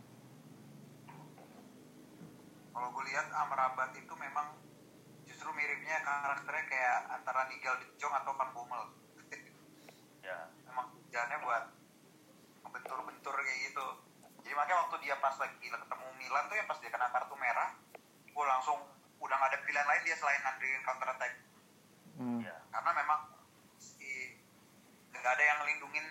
kalau 2.74 2.88
gue 2.90 3.04
lihat 3.13 3.28
Amrabat 3.30 3.94
itu 3.94 4.13
memang 4.18 4.58
justru 5.30 5.50
miripnya 5.54 6.02
karakternya 6.02 6.66
kayak 6.66 7.00
antara 7.13 7.46
Nigel 7.48 7.78
de 7.78 7.88
Jong 8.02 8.13
atau 8.18 8.34
Van 8.34 8.50
Bommel 8.58 8.84
ya 10.28 10.50
emang 10.66 10.90
jalannya 11.13 11.38
buat 11.46 11.63
bentur-bentur 12.74 13.36
kayak 13.38 13.60
gitu 13.70 13.88
jadi 14.42 14.54
makanya 14.58 14.78
waktu 14.88 14.98
dia 15.06 15.16
pas 15.22 15.36
lagi 15.38 15.56
ketemu 15.62 16.08
Milan 16.18 16.46
tuh 16.50 16.58
ya 16.58 16.66
pas 16.66 16.80
dia 16.82 16.90
kena 16.90 17.13
kartu 17.13 17.36
merah 17.38 17.78
gue 18.26 18.46
langsung 18.46 18.80
udah 19.18 19.34
gak 19.34 19.50
ada 19.50 19.60
pilihan 19.66 19.88
lain 19.88 20.04
dia 20.06 20.16
selain 20.18 20.42
ngandelin 20.46 20.84
counter 20.86 21.10
attack 21.10 21.34
hmm. 22.22 22.40
ya. 22.46 22.56
karena 22.70 22.92
memang 23.02 23.20
si 23.82 24.38
nggak 25.10 25.34
ada 25.34 25.44
yang 25.44 25.58
ngelindungin 25.60 26.06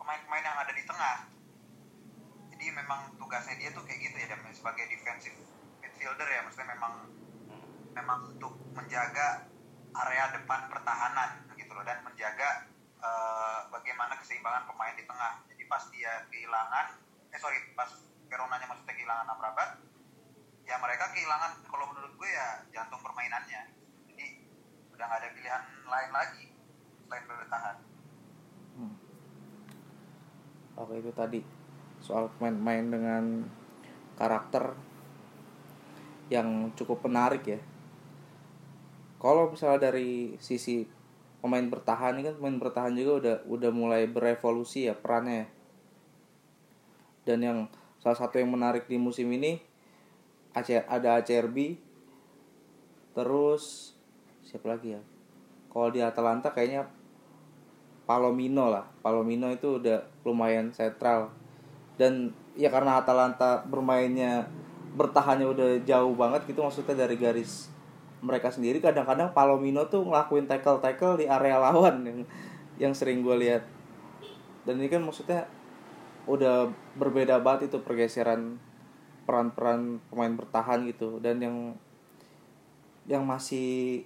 pemain-pemain 0.00 0.44
yang 0.44 0.58
ada 0.58 0.72
di 0.72 0.82
tengah 0.88 1.35
jadi 2.66 2.82
memang 2.82 3.14
tugasnya 3.14 3.54
dia 3.62 3.70
tuh 3.70 3.86
kayak 3.86 4.10
gitu 4.10 4.18
ya 4.18 4.26
sebagai 4.50 4.90
defensive 4.90 5.38
midfielder 5.78 6.26
ya. 6.26 6.42
Maksudnya 6.42 6.74
memang 6.74 7.06
memang 7.94 8.18
untuk 8.34 8.58
menjaga 8.74 9.46
area 9.94 10.34
depan 10.34 10.66
pertahanan 10.66 11.46
gitu 11.54 11.70
loh 11.70 11.86
dan 11.86 12.02
menjaga 12.02 12.66
uh, 12.98 13.70
bagaimana 13.70 14.18
keseimbangan 14.18 14.66
pemain 14.66 14.98
di 14.98 15.06
tengah. 15.06 15.46
Jadi 15.46 15.62
pas 15.70 15.78
dia 15.94 16.26
kehilangan 16.26 16.86
eh 17.30 17.38
sorry 17.38 17.62
pas 17.78 17.86
Veronanya 18.26 18.66
maksudnya 18.66 18.98
kehilangan 18.98 19.30
Amrabat 19.30 19.70
ya 20.66 20.74
mereka 20.82 21.14
kehilangan 21.14 21.62
kalau 21.70 21.86
menurut 21.94 22.18
gue 22.18 22.30
ya 22.34 22.66
jantung 22.74 22.98
permainannya. 22.98 23.62
Jadi 24.10 24.42
udah 24.90 25.06
gak 25.06 25.22
ada 25.22 25.28
pilihan 25.38 25.62
lain 25.86 26.10
lagi 26.10 26.50
selain 27.06 27.30
bertahan. 27.30 27.76
Oke 30.76 30.98
itu 30.98 31.14
tadi 31.14 31.55
soal 32.00 32.32
main-main 32.40 32.86
dengan 32.86 33.24
karakter 34.16 34.72
yang 36.32 36.74
cukup 36.74 37.06
menarik 37.06 37.44
ya. 37.46 37.60
Kalau 39.16 39.48
misalnya 39.50 39.90
dari 39.90 40.34
sisi 40.42 40.84
pemain 41.40 41.64
bertahan 41.64 42.18
ini 42.18 42.32
kan 42.32 42.34
pemain 42.40 42.58
bertahan 42.58 42.92
juga 42.98 43.12
udah 43.20 43.36
udah 43.46 43.70
mulai 43.70 44.02
berevolusi 44.10 44.90
ya 44.90 44.94
perannya. 44.98 45.46
Dan 47.26 47.38
yang 47.42 47.58
salah 48.02 48.18
satu 48.18 48.38
yang 48.38 48.50
menarik 48.50 48.86
di 48.86 48.98
musim 48.98 49.30
ini 49.34 49.58
ada 50.54 51.20
ACRB 51.20 51.76
terus 53.16 53.94
siapa 54.44 54.76
lagi 54.76 54.96
ya? 54.96 55.02
Kalau 55.72 55.88
di 55.92 56.00
Atalanta 56.00 56.52
kayaknya 56.52 56.88
Palomino 58.06 58.70
lah 58.70 58.86
Palomino 59.02 59.50
itu 59.50 59.82
udah 59.82 60.06
lumayan 60.22 60.70
sentral 60.70 61.34
dan 61.96 62.32
ya 62.56 62.68
karena 62.72 63.00
Atalanta 63.00 63.64
bermainnya 63.64 64.48
bertahannya 64.96 65.48
udah 65.48 65.68
jauh 65.84 66.16
banget 66.16 66.48
gitu 66.48 66.64
maksudnya 66.64 67.04
dari 67.04 67.20
garis 67.20 67.68
mereka 68.24 68.48
sendiri 68.48 68.80
kadang-kadang 68.80 69.30
Palomino 69.36 69.84
tuh 69.86 70.08
ngelakuin 70.08 70.48
tackle 70.48 70.80
tackle 70.80 71.20
di 71.20 71.28
area 71.28 71.60
lawan 71.60 72.02
yang 72.04 72.18
yang 72.76 72.92
sering 72.96 73.20
gue 73.20 73.36
lihat. 73.36 73.64
Dan 74.64 74.80
ini 74.80 74.88
kan 74.88 75.04
maksudnya 75.04 75.48
udah 76.26 76.72
berbeda 76.98 77.38
banget 77.38 77.70
itu 77.70 77.78
pergeseran 77.80 78.58
peran-peran 79.28 80.00
pemain 80.10 80.34
bertahan 80.34 80.84
gitu. 80.88 81.20
Dan 81.20 81.40
yang 81.40 81.56
yang 83.06 83.22
masih 83.22 84.02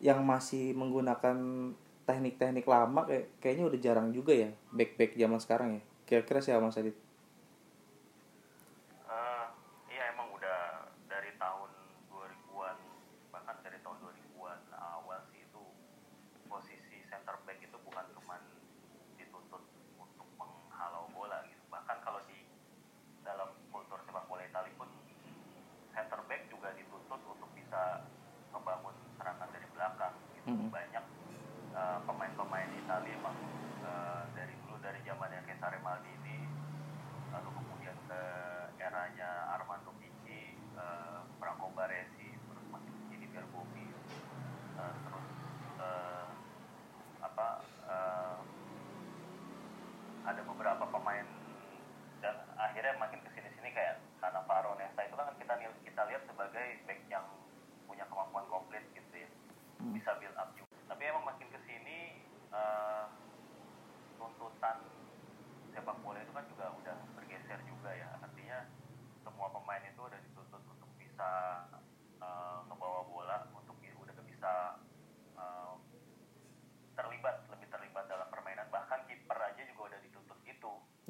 yang 0.00 0.22
masih 0.22 0.72
menggunakan 0.78 1.36
teknik-teknik 2.08 2.64
lama 2.64 3.04
kayak 3.06 3.26
kayaknya 3.42 3.64
udah 3.68 3.78
jarang 3.82 4.08
juga 4.10 4.32
ya 4.32 4.50
back 4.72 4.96
back 4.96 5.12
zaman 5.18 5.40
sekarang 5.42 5.68
ya. 5.80 5.82
Kira-kira 6.06 6.40
siapa 6.42 6.62
mas 6.62 6.78
Adit? 6.78 7.09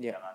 Yeah. 0.01 0.30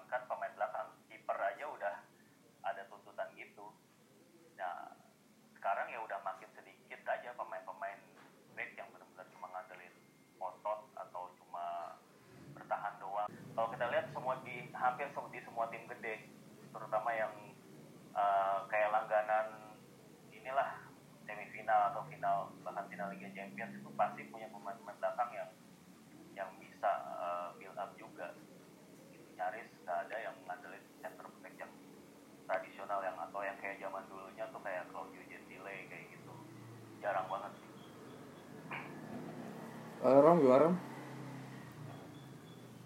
Eh, 40.05 40.21
Rom 40.21 40.37
gimana 40.37 40.69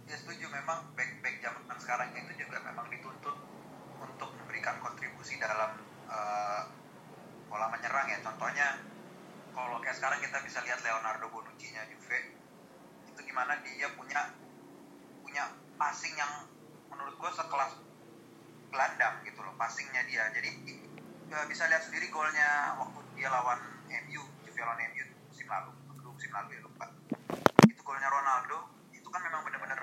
ya 0.08 0.15
setuju. 0.15 0.47
Memang 0.47 0.88
back 0.95 1.19
back 1.19 1.36
zaman 1.43 1.75
sekarang 1.75 2.15
itu 2.15 2.47
juga 2.47 2.63
memang 2.63 2.88
dituntut 2.88 3.36
untuk 3.99 4.29
memberikan 4.39 4.79
kontribusi 4.79 5.36
dalam 5.36 5.84
eh, 6.08 6.63
pola 7.51 7.67
menyerang 7.75 8.08
ya. 8.08 8.23
Contohnya 8.23 8.79
kalau 9.51 9.84
kayak 9.84 9.99
sekarang 9.99 10.23
kita 10.23 10.39
bisa 10.47 10.63
lihat 10.63 10.79
Leonardo 10.79 11.27
Bonucci 11.27 11.75
nya 11.75 11.84
Juve 11.91 12.39
itu 13.12 13.19
gimana 13.27 13.60
dia 13.67 13.91
punya 13.99 14.32
punya 15.19 15.43
passing 15.75 16.15
yang 16.15 16.47
menurut 16.88 17.19
gue 17.19 17.32
sekelas 17.36 17.84
gelandang 18.71 19.27
gitu 19.27 19.43
loh 19.43 19.60
passingnya 19.60 20.08
dia. 20.08 20.23
Jadi 20.32 20.55
eh, 21.36 21.45
bisa 21.51 21.67
lihat 21.67 21.84
sendiri 21.84 22.08
golnya 22.15 22.79
waktu 22.79 23.03
dia 23.19 23.27
lawan 23.27 23.60
MU 24.08 24.23
Juve 24.47 24.62
lawan 24.63 24.79
MU 24.95 25.03
musim 25.27 25.51
lalu 25.51 25.75
musim 26.15 26.32
lalu 26.32 26.55
ya 26.55 26.68
golnya 27.89 28.06
Ronaldo 28.06 28.69
itu 28.93 29.10
kan 29.10 29.25
memang 29.25 29.41
benar-benar 29.49 29.82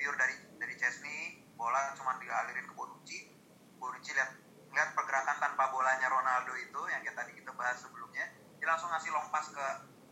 pure 0.00 0.16
dari 0.16 0.32
dari 0.56 0.74
Chesney 0.80 1.44
bola 1.60 1.92
cuma 1.92 2.16
dialirin 2.16 2.64
ke 2.64 2.72
Bonucci. 2.72 3.36
Bonucci 3.76 4.16
lihat 4.16 4.32
lihat 4.72 4.96
pergerakan 4.96 5.36
tanpa 5.36 5.68
bolanya 5.68 6.08
Ronaldo 6.08 6.56
itu 6.56 6.80
yang 6.88 7.04
kayak 7.04 7.20
tadi 7.20 7.36
kita 7.36 7.52
bahas 7.52 7.84
sebelumnya. 7.84 8.32
Dia 8.56 8.66
langsung 8.72 8.88
ngasih 8.88 9.12
long 9.12 9.28
pass 9.28 9.52
ke 9.52 9.66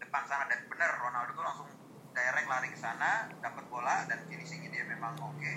depan 0.04 0.28
sana 0.28 0.44
dan 0.44 0.60
benar 0.68 0.92
Ronaldo 1.00 1.32
tuh 1.32 1.40
langsung 1.40 1.68
direct 2.12 2.48
lari 2.52 2.68
ke 2.68 2.76
sana 2.76 3.32
dapat 3.40 3.64
bola 3.72 4.04
dan 4.12 4.28
finishingnya 4.28 4.68
dia 4.68 4.84
memang 4.84 5.16
oke 5.16 5.52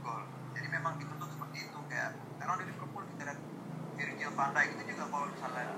gol. 0.00 0.24
Jadi 0.56 0.68
memang 0.72 0.96
dituntut 0.96 1.28
seperti 1.28 1.68
itu 1.68 1.78
kayak 1.92 2.16
karena 2.40 2.56
di 2.56 2.64
Liverpool 2.72 3.04
kita 3.04 3.22
lihat 3.28 3.40
Virgil 4.00 4.32
van 4.32 4.50
Dijk 4.56 4.80
itu 4.80 4.82
juga 4.96 5.04
kalau 5.12 5.28
misalnya 5.28 5.76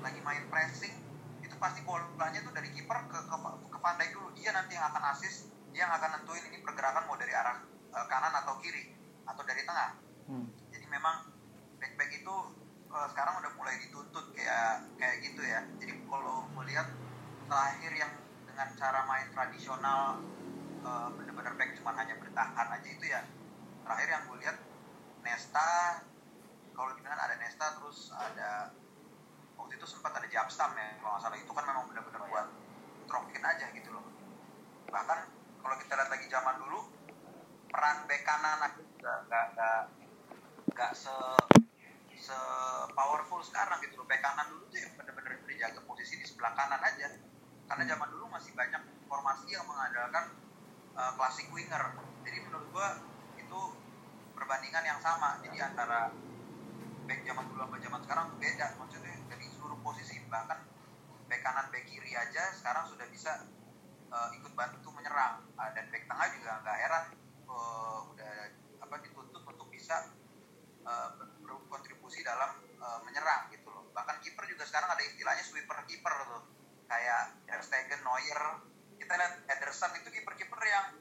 lagi 0.00 0.20
main 0.24 0.48
pressing 0.48 0.96
itu 1.44 1.54
pasti 1.60 1.84
bolanya 1.84 2.40
tuh 2.40 2.52
dari 2.56 2.72
kiper 2.72 2.98
ke, 3.12 3.18
ke 3.20 3.36
ke 3.68 3.75
Dijk 3.94 4.10
dulu 4.18 4.28
dia 4.34 4.50
nanti 4.50 4.74
yang 4.74 4.90
akan 4.90 5.02
assist 5.14 5.46
dia 5.70 5.84
yang 5.86 5.92
akan 5.92 6.18
nentuin 6.18 6.40
ini 6.48 6.64
pergerakan 6.64 7.04
mau 7.04 7.20
dari 7.20 7.36
arah 7.36 7.60
eh, 7.68 8.06
kanan 8.08 8.32
atau 8.32 8.58
kiri 8.64 8.90
atau 9.28 9.42
dari 9.44 9.62
tengah. 9.62 9.90
Hmm. 10.26 10.50
jadi 10.74 10.90
memang 10.90 11.30
back 11.78 11.94
back 11.94 12.10
itu 12.10 12.34
eh, 12.90 13.06
sekarang 13.14 13.38
udah 13.44 13.52
mulai 13.54 13.76
dituntut 13.78 14.32
kayak 14.32 14.88
kayak 14.96 15.16
gitu 15.22 15.44
ya. 15.44 15.60
Jadi 15.78 15.92
kalau 16.08 16.48
melihat 16.56 16.88
terakhir 17.46 17.92
yang 17.94 18.12
dengan 18.48 18.68
cara 18.74 19.04
main 19.04 19.28
tradisional 19.30 20.24
eh, 20.80 21.08
bener-bener 21.14 21.54
back 21.60 21.70
cuma 21.76 21.92
hanya 21.94 22.16
bertahan 22.18 22.66
aja 22.72 22.88
itu 22.88 23.06
ya. 23.06 23.22
Terakhir 23.84 24.08
yang 24.10 24.22
gue 24.26 24.38
lihat 24.42 24.56
Nesta 25.22 26.02
kalau 26.72 26.96
di 26.96 27.00
Milan 27.04 27.20
ada 27.20 27.36
Nesta 27.36 27.76
terus 27.76 28.10
ada 28.16 28.72
waktu 29.60 29.76
itu 29.76 29.86
sempat 29.88 30.16
ada 30.16 30.24
Japstam 30.24 30.72
ya 30.72 30.96
kalau 31.04 31.20
nggak 31.20 31.22
salah. 31.22 31.36
Itu 31.36 31.52
kan 31.52 31.64
memang 31.68 31.84
bener-bener 31.92 32.20
buat 32.32 32.48
trokin 33.06 33.42
aja 33.42 33.66
gitu 33.72 33.88
loh. 33.94 34.04
Bahkan 34.90 35.18
kalau 35.62 35.76
kita 35.82 35.92
lihat 35.98 36.10
lagi 36.10 36.26
zaman 36.30 36.54
dulu 36.62 36.80
peran 37.70 38.06
bek 38.06 38.22
kanan 38.22 38.62
nggak 39.02 39.18
nggak 39.30 39.46
nggak 40.74 40.92
se 40.92 41.14
se 42.16 42.38
powerful 42.92 43.40
sekarang 43.42 43.78
gitu 43.82 44.02
loh. 44.02 44.06
Bek 44.10 44.20
kanan 44.22 44.50
dulu 44.50 44.66
tuh 44.70 44.78
yang 44.82 44.92
bener-bener 44.98 45.38
dijaga 45.46 45.80
posisi 45.86 46.18
di 46.20 46.26
sebelah 46.26 46.52
kanan 46.54 46.82
aja. 46.82 47.08
Karena 47.66 47.82
zaman 47.96 48.08
dulu 48.14 48.30
masih 48.30 48.54
banyak 48.54 48.82
formasi 49.10 49.50
yang 49.50 49.66
mengandalkan 49.66 50.38
uh, 50.94 51.12
classic 51.18 51.50
winger. 51.50 51.98
Jadi 52.22 52.38
menurut 52.46 52.66
gua 52.70 52.88
itu 53.34 53.60
perbandingan 54.34 54.84
yang 54.86 55.00
sama. 55.02 55.42
Jadi 55.42 55.58
antara 55.58 56.14
back 57.06 57.20
zaman 57.22 57.44
dulu 57.50 57.60
sama 57.66 57.76
zaman 57.82 58.00
sekarang 58.06 58.26
beda 58.38 58.66
maksudnya. 58.78 59.14
Dari 59.26 59.46
seluruh 59.50 59.78
posisi 59.82 60.22
bahkan 60.30 60.62
back 61.26 61.42
kanan 61.42 61.66
back 61.70 61.84
kiri 61.86 62.14
aja 62.14 62.54
sekarang 62.54 62.86
sudah 62.90 63.06
bisa 63.10 63.46
uh, 64.10 64.30
ikut 64.34 64.52
bantu 64.54 64.90
menyerang. 64.94 65.42
Uh, 65.58 65.70
dan 65.74 65.86
back 65.90 66.04
tengah 66.06 66.26
juga 66.34 66.50
nggak 66.62 66.78
heran 66.78 67.04
uh, 67.46 67.98
udah 68.10 68.32
apa 68.82 68.94
dituntut 69.02 69.42
untuk 69.42 69.68
bisa 69.70 70.10
uh, 70.86 71.08
ber- 71.18 71.36
berkontribusi 71.42 72.22
dalam 72.22 72.62
uh, 72.78 73.00
menyerang 73.02 73.50
gitu 73.50 73.68
loh. 73.70 73.90
Bahkan 73.92 74.22
kiper 74.22 74.44
juga 74.46 74.64
sekarang 74.64 74.90
ada 74.94 75.02
istilahnya 75.02 75.44
sweeper 75.44 75.78
kiper 75.86 76.14
tuh. 76.26 76.42
Kayak 76.86 77.34
Ter 77.50 77.60
Stegen 77.66 78.00
Neuer. 78.06 78.42
Kita 78.96 79.12
lihat 79.18 79.34
Ederson 79.50 79.92
itu 79.98 80.08
kiper-kiper 80.08 80.60
yang 80.66 80.96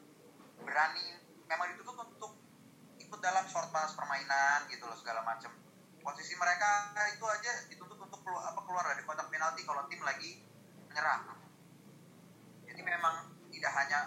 berani 0.61 1.15
memang 1.45 1.73
dituntut 1.77 2.09
untuk 2.09 2.33
ikut 2.97 3.19
dalam 3.21 3.45
short 3.47 3.69
pass 3.69 3.93
permainan 3.93 4.65
gitu 4.67 4.83
loh 4.89 4.97
segala 4.97 5.21
macam 5.21 5.53
posisi 6.01 6.33
mereka 6.37 6.93
itu 7.13 7.25
aja 7.25 7.51
dituntut 7.69 7.94
keluar 8.25 8.41
apa 8.49 8.59
keluar 8.65 8.85
dari 8.89 9.05
kotak 9.05 9.29
penalti 9.29 9.61
kalau 9.61 9.85
tim 9.85 10.01
lagi 10.01 10.41
menyerang. 10.89 11.37
Jadi 12.65 12.81
memang 12.81 13.15
tidak 13.53 13.71
hanya 13.77 13.99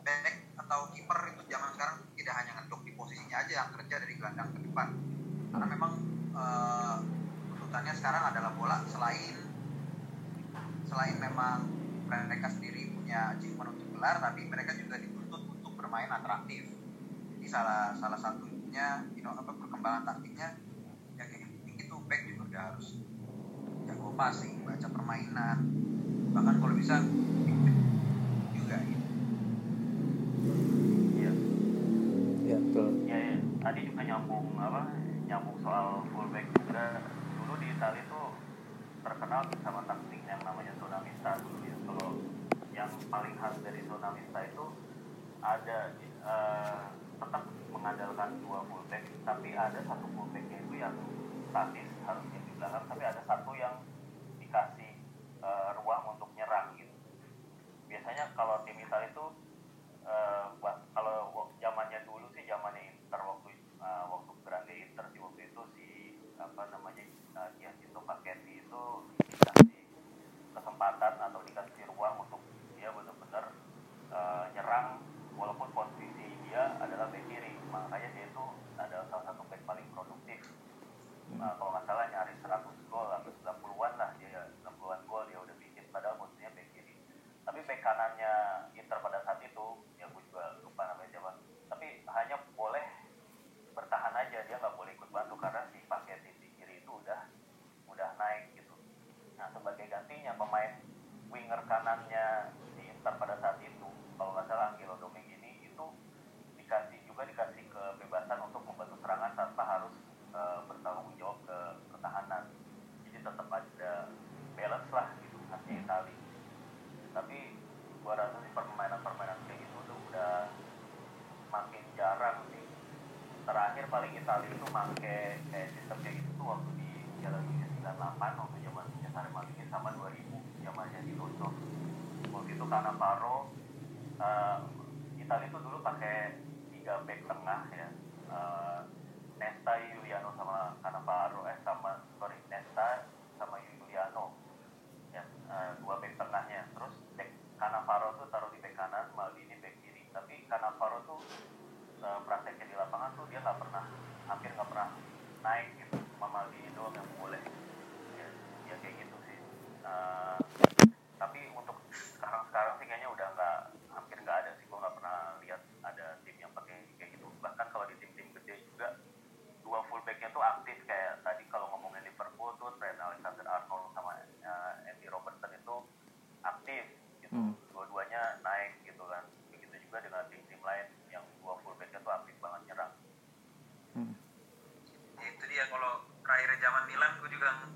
back 0.00 0.36
atau 0.56 0.88
kiper 0.96 1.18
itu 1.36 1.42
zaman 1.52 1.70
sekarang 1.76 1.96
tidak 2.16 2.34
hanya 2.40 2.52
ngedok 2.58 2.80
di 2.88 2.92
posisinya 2.96 3.36
aja 3.44 3.52
yang 3.52 3.70
kerja 3.76 3.94
dari 4.00 4.14
gelandang 4.16 4.48
ke 4.56 4.60
depan. 4.64 4.88
Karena 5.52 5.66
memang 5.68 5.92
eh, 6.32 6.96
tuntutannya 7.52 7.92
sekarang 7.92 8.24
adalah 8.32 8.50
bola 8.56 8.76
selain 8.88 9.36
selain 10.88 11.16
memang 11.20 11.68
mereka 12.08 12.48
sendiri 12.52 12.92
punya 12.92 13.36
achievement 13.36 13.72
untuk 13.76 13.88
gelar 13.96 14.20
tapi 14.20 14.44
mereka 14.48 14.76
juga 14.76 14.96
dituntut 14.96 15.44
untuk 15.60 15.72
bermain 15.76 16.08
atraktif. 16.08 16.72
Jadi 17.36 17.46
salah 17.52 17.92
salah 18.00 18.16
satunya 18.16 19.04
you 19.12 19.20
know, 19.20 19.36
apa 19.36 19.52
perkembangan 19.52 20.08
taktiknya 20.08 20.56
ya 21.20 21.24
kayak 21.28 21.52
gitu. 21.76 22.00
Back 22.08 22.24
juga 22.32 22.72
harus 22.72 23.11
passing 24.12 24.64
baca 24.66 24.86
permainan 24.88 25.58
bahkan 26.32 26.56
kalau 26.58 26.74
bisa 26.74 26.98
juga 28.52 28.76
gitu 28.82 29.06
iya 31.16 31.32
Ya 32.42 32.56
betul. 32.58 32.88
ya, 33.06 33.16
ya. 33.16 33.36
tadi 33.62 33.80
juga 33.86 34.02
nyambung 34.02 34.58
apa 34.58 34.90
nyambung 35.30 35.56
soal 35.62 36.02
fullback 36.10 36.50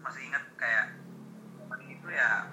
masih 0.02 0.22
ingat 0.31 0.44
kayak 0.55 0.94
itu 1.87 2.09
ya 2.11 2.50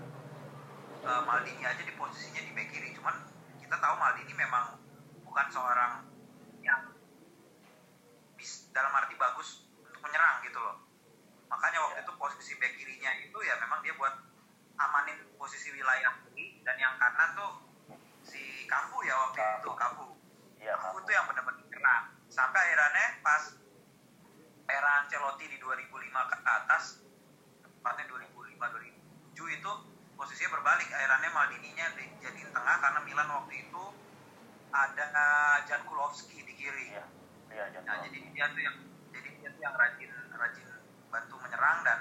eh, 1.04 1.22
Maldini 1.26 1.64
aja 1.66 1.82
di 1.82 1.94
posisinya 1.94 2.42
di 2.42 2.52
bek 2.54 2.68
kiri. 2.74 2.90
Cuman 2.98 3.16
kita 3.62 3.76
tahu 3.78 3.94
Maldini 3.98 4.34
memang 4.34 4.78
bukan 5.26 5.48
seorang 5.50 6.06
yang 6.62 6.94
bis, 8.38 8.70
dalam 8.70 8.94
arti 8.94 9.18
bagus 9.18 9.66
untuk 9.82 10.02
menyerang 10.06 10.46
gitu 10.46 10.62
loh 10.62 10.84
makanya 11.54 11.86
waktu 11.86 12.02
itu 12.02 12.14
posisi 12.18 12.52
bek 12.58 12.74
kirinya 12.82 13.14
itu 13.22 13.38
ya 13.46 13.54
memang 13.62 13.86
dia 13.86 13.94
buat 13.94 14.14
amanin 14.82 15.22
posisi 15.38 15.70
wilayah 15.70 16.18
kiri 16.26 16.66
dan 16.66 16.78
yang 16.82 16.98
kanan 16.98 17.38
tuh 17.38 17.62
si 18.26 18.66
Cafu 18.66 19.06
ya 19.06 19.14
waktu 19.14 19.38
itu 19.62 19.70
Cafu 19.78 20.18
iya 20.58 20.74
aku 20.74 20.98
Cafu. 20.98 21.06
tuh 21.06 21.14
yang 21.14 21.26
benar-benar 21.30 21.66
nyerang 21.70 22.04
sampai 22.26 22.58
akhirnya 22.58 23.06
pas 23.22 23.44
era 24.66 25.06
Ancelotti 25.06 25.46
di 25.46 25.58
2005 25.62 25.94
ke 26.10 26.38
atas 26.42 27.06
tepatnya 27.62 28.10
2005 28.10 28.58
2007 29.38 29.58
itu 29.62 29.72
posisinya 30.18 30.43
berbalik 30.54 30.90
akhirnya 30.94 31.30
Maldininya 31.34 31.86
dijadiin 31.98 32.50
tengah 32.54 32.76
karena 32.78 33.00
Milan 33.02 33.30
waktu 33.34 33.54
itu 33.66 33.84
ada 34.70 35.08
Jan 35.66 35.82
Kulowski 35.90 36.46
di 36.46 36.54
kiri 36.54 36.94
iya 36.94 37.06
iya 37.50 37.66
jangan 37.74 37.90
nah 37.90 37.98
jadi 38.06 38.18
dia 38.30 38.46
tuh 38.54 38.62
yang 38.62 38.78
jadi 39.10 39.30
dia 39.42 39.50
tuh 39.50 39.62
yang 39.66 39.76
rajin 39.76 40.12
rajin 40.38 40.68
bantu 41.10 41.36
menyerang 41.42 41.80
dan 41.82 42.00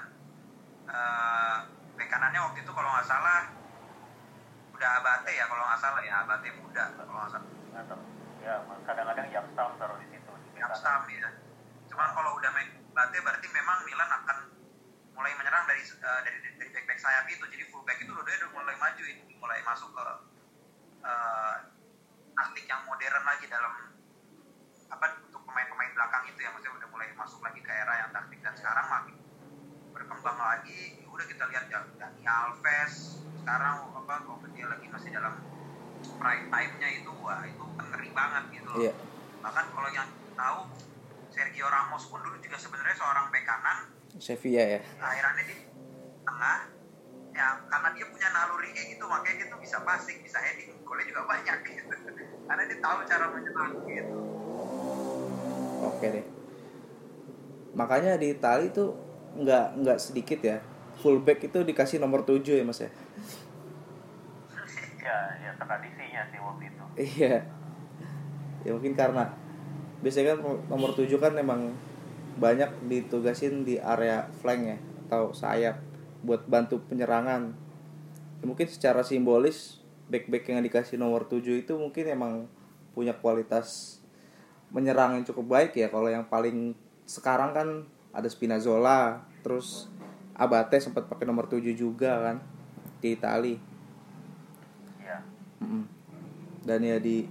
bek 1.97 2.07
kanannya 2.09 2.39
waktu 2.45 2.59
itu 2.61 2.71
kalau 2.73 2.89
nggak 2.93 3.07
salah 3.09 3.49
udah 4.73 4.89
Abate 5.01 5.31
ya 5.33 5.45
kalau 5.49 5.63
nggak 5.65 5.81
salah 5.81 6.01
ya 6.05 6.13
Abate 6.25 6.49
muda 6.61 6.83
kalau 6.93 7.13
nggak 7.17 7.31
salah 7.33 7.49
ya 8.43 8.59
kadang-kadang 8.83 9.27
jam 9.31 9.45
stam 9.55 9.71
taruh 9.79 9.97
di 10.03 10.07
situ 10.11 10.31
di 10.51 10.59
yang 10.59 10.67
kanan. 10.67 10.79
stam 10.83 11.01
ya. 11.07 11.29
Cuman 11.87 12.07
kalau 12.11 12.31
udah 12.35 12.51
main 12.51 12.69
Bate 12.93 13.17
berarti 13.25 13.47
memang 13.49 13.81
Milan 13.89 14.05
mulai 15.13 15.31
menyerang 15.37 15.63
dari 15.65 15.81
eh, 15.81 16.19
dari 16.25 16.37
dari 16.57 16.69
back 16.73 16.85
back 16.89 16.99
sayap 16.99 17.25
itu. 17.29 17.45
Jadi 17.45 17.63
full 17.69 17.85
back 17.85 18.01
itu 18.01 18.09
udah 18.09 18.21
udah 18.23 18.49
mulai 18.51 18.75
maju 18.77 19.03
itu 19.03 19.23
mulai 19.37 19.59
masuk 19.61 19.89
ke 19.93 20.05
eh, 21.03 21.55
taktik 22.33 22.65
yang 22.65 22.81
modern 22.85 23.23
lagi 23.23 23.45
dalam 23.45 23.73
apa 24.89 25.05
untuk 25.25 25.41
pemain-pemain 25.45 25.91
belakang 25.93 26.23
itu 26.29 26.39
ya 26.41 26.49
maksudnya 26.53 26.73
udah 26.77 26.89
mulai 26.89 27.07
masuk 27.13 27.39
lagi 27.41 27.61
ke 27.61 27.71
era 27.73 27.93
yang 28.05 28.09
taktik 28.13 28.39
dan 28.41 28.53
sekarang 28.53 28.85
makin 28.89 29.15
berkembang 29.93 30.37
lagi 30.37 31.01
Ya 31.01 31.07
udah 31.09 31.25
kita 31.29 31.43
lihat 31.49 31.65
ya 31.69 31.79
Dani 31.97 32.23
Alves 32.25 33.21
sekarang 33.41 33.89
apa 33.93 34.13
waktu 34.25 34.47
dia 34.53 34.65
lagi 34.65 34.85
masih 34.89 35.13
dalam 35.13 35.37
prime 36.17 36.47
time-nya 36.49 36.89
itu 36.89 37.11
wah 37.21 37.41
itu 37.45 37.61
ngeri 37.61 38.09
banget 38.13 38.43
gitu 38.53 38.69
loh 38.69 38.81
Iya. 38.81 38.93
bahkan 39.45 39.65
kalau 39.69 39.89
yang 39.93 40.09
tahu 40.33 40.59
Sergio 41.29 41.67
Ramos 41.69 42.05
pun 42.09 42.21
dulu 42.21 42.37
juga 42.41 42.57
sebenarnya 42.57 42.95
seorang 42.97 43.29
bek 43.29 43.45
kanan 43.45 43.92
Sevilla 44.21 44.63
ya. 44.77 44.81
akhirnya 45.01 45.43
di 45.45 45.55
tengah 46.23 46.57
ya 47.33 47.47
karena 47.65 47.89
dia 47.97 48.05
punya 48.07 48.27
naluri 48.29 48.69
kayak 48.71 48.87
gitu 48.93 49.03
makanya 49.09 49.35
dia 49.41 49.47
tuh 49.49 49.59
bisa 49.59 49.77
passing 49.81 50.21
bisa 50.21 50.37
heading 50.37 50.69
golnya 50.85 51.05
juga 51.09 51.25
banyak 51.25 51.57
gitu 51.65 51.95
karena 52.47 52.63
dia 52.69 52.77
tahu 52.77 52.95
cara 53.09 53.25
menyerang 53.33 53.73
gitu 53.85 54.15
Oke 55.83 56.05
deh. 56.07 56.25
Makanya 57.75 58.15
di 58.15 58.31
Itali 58.31 58.71
tuh 58.71 58.95
nggak 59.35 59.83
nggak 59.83 59.97
sedikit 59.99 60.39
ya. 60.39 60.63
Fullback 60.93 61.43
itu 61.43 61.59
dikasih 61.65 61.99
nomor 61.99 62.23
7 62.23 62.39
ya 62.43 62.63
Mas 62.63 62.79
ya. 62.79 62.87
ya 65.03 65.17
ya 65.43 65.51
tradisinya 65.59 66.21
sih 66.31 66.39
waktu 66.39 66.63
itu 66.71 66.83
Iya. 66.95 67.35
Ya 68.63 68.71
mungkin 68.71 68.95
karena 68.95 69.35
biasanya 69.99 70.35
kan 70.35 70.39
nomor 70.71 70.95
7 70.95 71.11
kan 71.19 71.35
emang 71.35 71.75
banyak 72.37 72.69
ditugasin 72.89 73.61
di 73.61 73.77
area 73.77 74.25
flank 74.41 74.61
ya 74.65 74.77
atau 75.07 75.29
sayap 75.35 75.77
buat 76.25 76.47
bantu 76.49 76.81
penyerangan. 76.89 77.53
Ya, 78.41 78.45
mungkin 78.47 78.65
secara 78.65 79.05
simbolis 79.05 79.83
back-back 80.09 80.49
yang 80.49 80.63
dikasih 80.65 80.97
nomor 80.97 81.29
7 81.29 81.63
itu 81.63 81.73
mungkin 81.77 82.05
emang 82.09 82.33
punya 82.93 83.13
kualitas 83.17 83.99
menyerang 84.73 85.19
yang 85.19 85.25
cukup 85.27 85.59
baik 85.59 85.77
ya. 85.77 85.87
Kalau 85.87 86.09
yang 86.09 86.25
paling 86.25 86.73
sekarang 87.05 87.53
kan 87.53 87.67
ada 88.13 88.27
Spinazzola, 88.29 89.21
terus 89.45 89.89
Abate 90.33 90.81
sempat 90.81 91.05
pakai 91.05 91.29
nomor 91.29 91.45
7 91.45 91.61
juga 91.77 92.17
kan 92.17 92.37
di 92.97 93.13
Itali. 93.13 93.55
ya 95.03 95.21
Mm-mm. 95.61 95.85
Dan 96.65 96.79
ya 96.81 96.97
di 96.97 97.29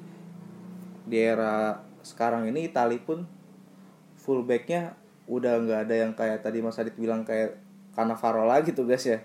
di 1.02 1.18
era 1.18 1.82
sekarang 2.06 2.46
ini 2.46 2.70
Itali 2.70 3.02
pun 3.02 3.26
fullbacknya 4.22 4.94
udah 5.26 5.58
nggak 5.58 5.80
ada 5.84 5.94
yang 5.96 6.12
kayak 6.12 6.40
tadi 6.40 6.58
Mas 6.58 6.76
Adit 6.76 6.94
bilang 6.94 7.22
kayak 7.22 7.58
Cannavaro 7.92 8.44
lagi 8.44 8.70
tuh 8.70 8.84
guys 8.84 9.04
ya. 9.04 9.18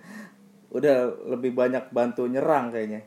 Udah 0.67 0.97
lebih 1.27 1.53
banyak 1.53 1.89
bantu 1.89 2.25
nyerang 2.25 2.69
kayaknya. 2.69 3.05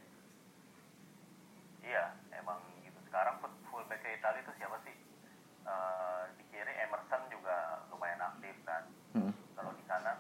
iya 1.82 2.08
emang 2.32 2.56
gitu 2.78 2.96
sekarang 3.04 3.36
full 3.38 3.50
fullback 3.68 4.00
Italia 4.02 4.40
itu 4.40 4.52
siapa 4.54 4.78
sih 4.80 4.94
Eh, 5.62 6.22
di 6.34 6.44
kiri 6.48 6.74
Emerson 6.80 7.22
juga 7.28 7.56
lumayan 7.88 8.18
aktif 8.24 8.56
kan 8.64 8.82
Mm. 9.10 9.30
kalau 9.52 9.70
di 9.72 9.84
kanan 9.84 10.18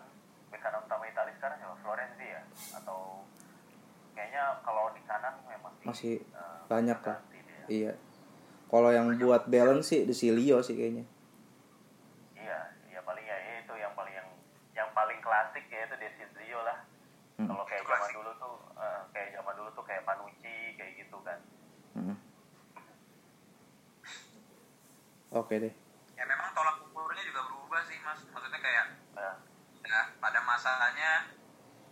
bek 0.48 0.60
kanan 0.60 0.82
utama 0.82 1.04
Italia 1.04 1.30
sekarang 1.32 1.56
siapa 1.58 1.76
Florenzi 1.76 2.26
ya 2.28 2.42
atau 2.72 3.22
kayaknya 4.12 4.42
kalau 4.60 4.90
di 4.90 5.02
kanan 5.02 5.34
memang 5.44 5.72
di- 5.76 5.86
Masih 5.86 6.14
eh, 6.20 6.58
banyak 6.68 6.98
lah. 7.00 7.18
ganti 7.18 7.38
dia. 7.40 7.64
Iya. 7.66 7.92
Kalau 8.68 8.90
yang 8.90 9.10
buat 9.16 9.46
balance 9.46 9.88
sih 9.88 10.02
di 10.04 10.12
Silio 10.12 10.58
sih 10.60 10.74
kayaknya. 10.74 11.02
Iya, 12.36 12.58
iya 12.88 13.00
paling 13.00 13.24
ya 13.24 13.36
itu 13.56 13.74
yang 13.74 13.90
paling 13.92 14.12
yang 14.12 14.28
yang 14.72 14.90
paling 14.92 15.18
klasik 15.18 15.66
ya 15.66 15.82
itu 15.84 15.96
Desidrio 15.96 16.60
lah. 16.60 16.78
Hmm. 17.36 17.48
Kalau 17.48 17.64
kayak 17.64 17.82
zaman 17.84 18.10
dulu 18.12 18.30
tuh 18.36 18.54
eh, 18.76 19.00
kayak 19.10 19.28
zaman 19.32 19.54
dulu 19.56 19.70
tuh 19.72 19.84
kayak 19.84 20.02
Panucci 20.04 20.56
kayak 20.74 20.92
gitu 20.96 21.18
kan. 21.20 21.38
Mm. 21.96 22.16
Oke 25.30 25.54
deh. 25.62 25.74
ya 26.18 26.24
memang 26.28 26.52
tolak 26.52 26.84
ukurnya 26.84 27.22
juga 27.24 27.40
berubah 27.48 27.80
sih 27.86 27.96
mas 28.04 28.20
maksudnya 28.28 28.60
kayak 28.60 28.86
Nah, 29.16 29.36
ya 29.84 30.00
pada 30.22 30.40
masanya 30.46 31.28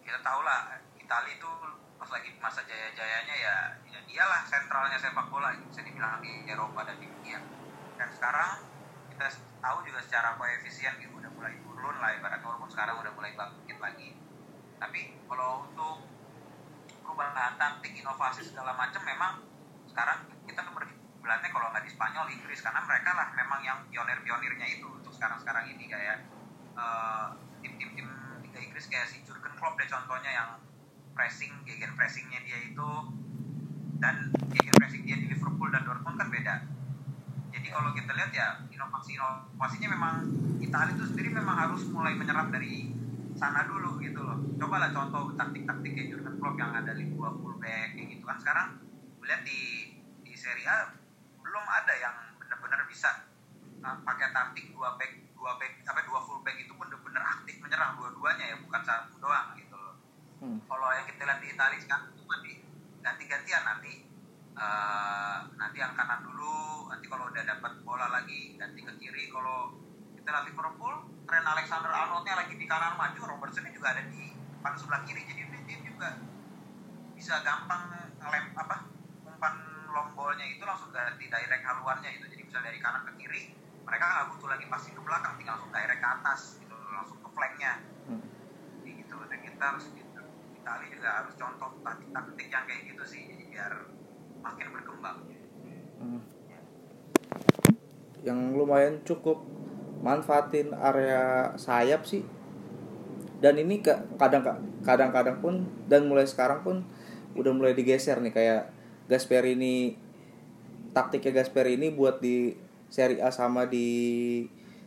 kita 0.07 0.22
tahu 0.22 0.40
lah 0.46 0.80
Italia 0.96 1.34
itu 1.34 1.51
pas 1.99 2.09
lagi 2.14 2.30
masa 2.38 2.62
jaya-jayanya 2.62 3.34
ya, 3.34 3.55
ya 3.90 4.01
dialah 4.07 4.46
sentralnya 4.46 4.94
sepak 4.94 5.26
bola 5.28 5.51
bisa 5.66 5.82
dibilang 5.82 6.22
di 6.22 6.46
Eropa 6.46 6.86
dan 6.86 6.96
di 7.03 7.11
dunia 7.11 7.42
dan 7.99 8.09
sekarang 8.14 8.62
kita 9.11 9.26
tahu 9.59 9.78
juga 9.82 9.99
secara 9.99 10.38
koefisien 10.38 10.94
gitu 11.03 11.18
udah 11.18 11.30
mulai 11.34 11.59
turun 11.59 11.96
lah 11.99 12.14
ibarat 12.14 12.38
walaupun 12.38 12.70
sekarang 12.70 13.03
udah 13.03 13.12
mulai 13.18 13.34
bangkit 13.34 13.78
lagi 13.82 14.14
tapi 14.78 15.18
kalau 15.26 15.66
untuk 15.66 16.07
perubahan 17.03 17.59
taktik 17.59 17.99
inovasi 17.99 18.46
segala 18.46 18.78
macam 18.78 19.03
memang 19.03 19.42
sekarang 19.99 20.30
kita 20.46 20.62
kan 20.62 20.70
berkiblatnya 20.78 21.51
kalau 21.51 21.74
nggak 21.74 21.82
di 21.82 21.90
Spanyol 21.90 22.30
Inggris 22.30 22.62
karena 22.62 22.86
mereka 22.86 23.18
lah 23.18 23.34
memang 23.34 23.61
yang 23.66 23.82
pionir-pionirnya 23.90 24.78
itu 24.78 24.86
untuk 24.86 25.11
sekarang-sekarang 25.11 25.74
ini 25.74 25.90
kayak 25.90 26.30
eh, 26.78 27.26
tim-tim 27.66 27.99
tim 27.99 28.07
Liga 28.46 28.62
Inggris 28.62 28.86
kayak 28.86 29.11
si 29.11 29.26
Jurgen 29.26 29.59
Klopp 29.59 29.74
deh 29.74 29.90
contohnya 29.90 30.30
yang 30.30 30.51
pressing 31.18 31.51
gegen 31.66 31.99
pressingnya 31.99 32.38
dia 32.46 32.62
itu 32.62 32.90
dan 33.99 34.38
gegen 34.55 34.78
pressing 34.78 35.03
dia 35.03 35.18
di 35.18 35.26
Liverpool 35.34 35.66
dan 35.74 35.82
Dortmund 35.82 36.14
kan 36.14 36.30
beda. 36.30 36.55
Jadi 37.51 37.66
kalau 37.74 37.90
kita 37.90 38.14
lihat 38.14 38.30
ya 38.30 38.62
inovasi 38.70 39.18
inovasinya 39.18 39.88
memang 39.99 40.14
Italia 40.62 40.94
itu 40.94 41.11
sendiri 41.11 41.34
memang 41.34 41.59
harus 41.59 41.90
mulai 41.90 42.14
menyerap 42.14 42.55
dari 42.55 42.94
sana 43.34 43.66
dulu 43.66 43.99
gitu 43.99 44.22
loh. 44.22 44.38
Cobalah 44.62 44.94
contoh 44.94 45.34
taktik-taktik 45.34 45.90
kayak 45.90 46.14
Jurgen 46.14 46.38
Klopp 46.38 46.55
yang 46.55 46.70
ada 46.70 46.94
di 46.94 47.11
dua 47.11 47.34
fullback 47.34 47.99
kayak 47.99 48.07
gitu 48.14 48.22
kan. 48.22 48.38
Sekarang 48.38 48.78
lihat 49.28 49.44
di 49.44 49.88
Serie 50.49 50.64
A 50.64 50.88
belum 51.44 51.64
ada 51.68 51.92
yang 52.01 52.16
benar-benar 52.40 52.80
bisa 52.88 53.28
uh, 53.84 54.01
pakai 54.01 54.32
taktik 54.32 54.72
dua 54.72 54.96
back 54.96 55.12
dua 55.36 55.61
back 55.61 55.84
apa 55.84 56.01
dua 56.09 56.24
fullback 56.24 56.57
itu 56.57 56.72
pun 56.72 56.88
benar-benar 56.88 57.36
aktif 57.36 57.61
menyerang 57.61 58.01
dua-duanya 58.01 58.44
ya 58.49 58.57
bukan 58.64 58.80
satu 58.80 59.20
doang 59.20 59.53
gitu 59.61 59.76
loh 59.76 60.01
hmm. 60.40 60.64
kalau 60.64 60.88
yang 60.96 61.05
kita 61.05 61.20
lihat 61.28 61.40
di 61.44 61.53
Italia 61.53 61.78
sekarang 61.84 62.16
cuma 62.16 62.40
di 62.40 62.64
ganti-gantian 63.05 63.61
nanti 63.61 64.09
uh, 64.57 65.53
nanti 65.61 65.76
yang 65.84 65.92
kanan 65.92 66.24
dulu 66.24 66.88
nanti 66.88 67.05
kalau 67.12 67.28
udah 67.28 67.44
dapat 67.44 67.72
bola 67.84 68.09
lagi 68.09 68.57
ganti 68.57 68.80
ke 68.80 68.92
kiri 68.96 69.28
kalau 69.28 69.76
kita 70.16 70.32
lihat 70.32 70.49
Liverpool 70.49 70.96
tren 71.28 71.44
Alexander 71.44 71.92
Arnoldnya 71.92 72.40
lagi 72.40 72.57
di 72.57 72.64
kanan 72.64 72.96
maju 72.96 73.20
Robertson 73.36 73.68
juga 73.68 73.92
ada 73.92 74.01
di 74.09 74.32
pada 74.64 74.80
sebelah 74.80 75.05
kiri 75.05 75.28
jadi 75.28 75.44
dia 75.68 75.78
juga 75.84 76.16
bisa 77.12 77.36
gampang 77.44 78.16
ngelem 78.16 78.57
apa 78.57 78.88
long 79.99 80.14
ballnya 80.14 80.46
itu 80.46 80.62
langsung 80.62 80.94
ganti 80.94 81.26
direct 81.26 81.64
haluannya 81.66 82.14
gitu 82.14 82.26
jadi 82.30 82.42
bisa 82.46 82.59
dari 82.62 82.78
kanan 82.78 83.03
ke 83.03 83.12
kiri 83.18 83.51
mereka 83.82 84.05
nggak 84.07 84.26
butuh 84.30 84.49
lagi 84.55 84.64
passing 84.70 84.94
ke 84.94 85.03
belakang 85.03 85.34
tinggal 85.34 85.59
langsung 85.59 85.74
direct 85.74 85.99
ke 85.99 86.09
atas 86.09 86.40
gitu 86.62 86.76
langsung 86.94 87.18
ke 87.18 87.28
flanknya 87.34 87.72
hmm. 88.07 88.26
jadi 88.78 88.90
gitu 89.03 89.16
dan 89.26 89.38
kita 89.42 89.64
harus 89.74 89.84
gitu. 89.90 90.22
Itali 90.55 90.86
juga 90.94 91.09
harus 91.18 91.34
contoh 91.34 91.70
taktik-taktik 91.82 92.46
yang 92.46 92.64
kayak 92.70 92.82
gitu 92.94 93.03
sih 93.03 93.20
jadi 93.26 93.44
biar 93.51 93.72
makin 94.38 94.66
berkembang 94.70 95.18
hmm. 95.99 96.22
yang 98.22 98.38
lumayan 98.55 99.03
cukup 99.03 99.42
manfaatin 99.99 100.70
area 100.78 101.51
sayap 101.59 102.07
sih 102.07 102.22
dan 103.42 103.59
ini 103.59 103.82
kadang 104.14 104.46
kadang-kadang 104.86 105.42
pun 105.42 105.66
dan 105.90 106.07
mulai 106.07 106.26
sekarang 106.26 106.62
pun 106.62 106.86
udah 107.34 107.51
mulai 107.51 107.74
digeser 107.74 108.18
nih 108.22 108.34
kayak 108.34 108.77
Gasperini 109.09 109.96
taktiknya 110.92 111.42
Gasperini 111.42 111.88
buat 111.88 112.20
di 112.20 112.52
Serie 112.92 113.24
A 113.24 113.32
sama 113.32 113.64
di 113.64 113.88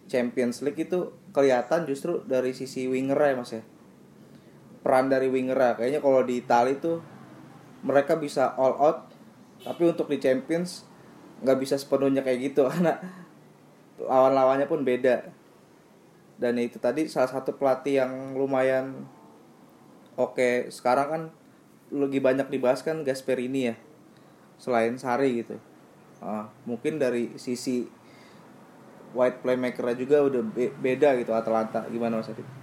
Champions 0.05 0.61
League 0.61 0.77
itu 0.77 1.13
kelihatan 1.33 1.89
justru 1.89 2.21
dari 2.25 2.53
sisi 2.53 2.85
winger 2.85 3.17
ya 3.17 3.33
mas 3.37 3.51
ya? 3.53 3.63
Peran 4.81 5.09
dari 5.09 5.29
winger 5.29 5.57
ya 5.57 5.73
kayaknya 5.77 6.01
kalau 6.01 6.21
di 6.21 6.41
Italia 6.41 6.77
tuh 6.77 7.01
mereka 7.81 8.17
bisa 8.17 8.53
all 8.57 8.77
out 8.77 9.09
tapi 9.61 9.89
untuk 9.89 10.09
di 10.09 10.17
Champions 10.21 10.85
nggak 11.41 11.57
bisa 11.57 11.75
sepenuhnya 11.77 12.21
kayak 12.21 12.53
gitu 12.53 12.65
karena 12.69 13.01
lawan-lawannya 14.01 14.69
pun 14.69 14.85
beda. 14.85 15.33
Dan 16.41 16.57
itu 16.57 16.81
tadi 16.81 17.05
salah 17.05 17.29
satu 17.29 17.53
pelatih 17.53 18.01
yang 18.01 18.33
lumayan 18.33 19.05
oke. 20.17 20.73
Sekarang 20.73 21.07
kan 21.09 21.21
lagi 21.93 22.17
banyak 22.17 22.49
dibahas 22.49 22.81
kan 22.81 23.05
Gasperini 23.05 23.69
ya 23.69 23.75
selain 24.61 24.93
Sari 25.01 25.41
gitu 25.41 25.57
uh, 26.21 26.45
mungkin 26.69 27.01
dari 27.01 27.33
sisi 27.41 27.89
white 29.11 29.41
playmaker 29.41 29.91
juga 29.97 30.21
udah 30.23 30.41
be 30.45 30.69
beda 30.71 31.17
gitu 31.19 31.33
Atalanta 31.33 31.83
gimana 31.89 32.21
Mas 32.21 32.29
Adit? 32.29 32.60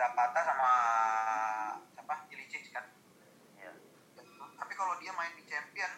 Zapata 0.00 0.40
sama 0.40 0.72
siapa? 1.92 2.14
Ilicic 2.32 2.72
kan? 2.72 2.88
Ya. 3.60 3.68
tapi 4.56 4.72
kalau 4.72 4.96
dia 4.96 5.12
main 5.12 5.36
di 5.36 5.44
champion 5.44 5.92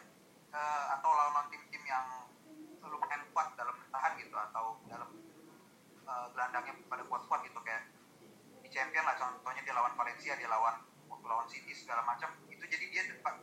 uh, 0.50 0.84
atau 0.98 1.10
lawan 1.14 1.46
tim-tim 1.54 1.86
yang 1.86 2.26
lumayan 2.82 3.22
kuat 3.30 3.54
dalam 3.54 3.78
bertahan 3.78 4.18
gitu 4.18 4.34
atau 4.34 4.82
dalam 4.90 5.06
uh, 6.02 6.26
gelandangnya 6.34 6.74
pada 6.90 7.06
kuat-kuat 7.06 7.46
gitu 7.46 7.62
kayak 7.62 7.94
di 8.66 8.68
champion 8.74 9.06
lah 9.06 9.14
contohnya 9.14 9.62
dia 9.62 9.70
lawan 9.70 9.94
Valencia 9.94 10.34
dia 10.34 10.50
lawan 10.50 10.82
waktu 11.06 11.26
lawan 11.30 11.46
City 11.46 11.70
segala 11.70 12.02
macam 12.02 12.34
itu 12.50 12.66
jadi 12.66 12.86
dia 12.90 13.02
depan 13.06 13.38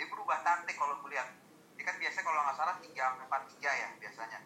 dia 0.00 0.06
berubah 0.08 0.40
taktik 0.40 0.78
kalau 0.80 1.04
melihat 1.04 1.28
dia 1.76 1.84
kan 1.84 2.00
biasanya 2.00 2.24
kalau 2.24 2.40
nggak 2.42 2.56
salah 2.56 2.76
tiga 2.80 3.04
empat 3.18 3.42
tiga 3.54 3.70
ya 3.70 3.88
biasanya. 3.98 4.40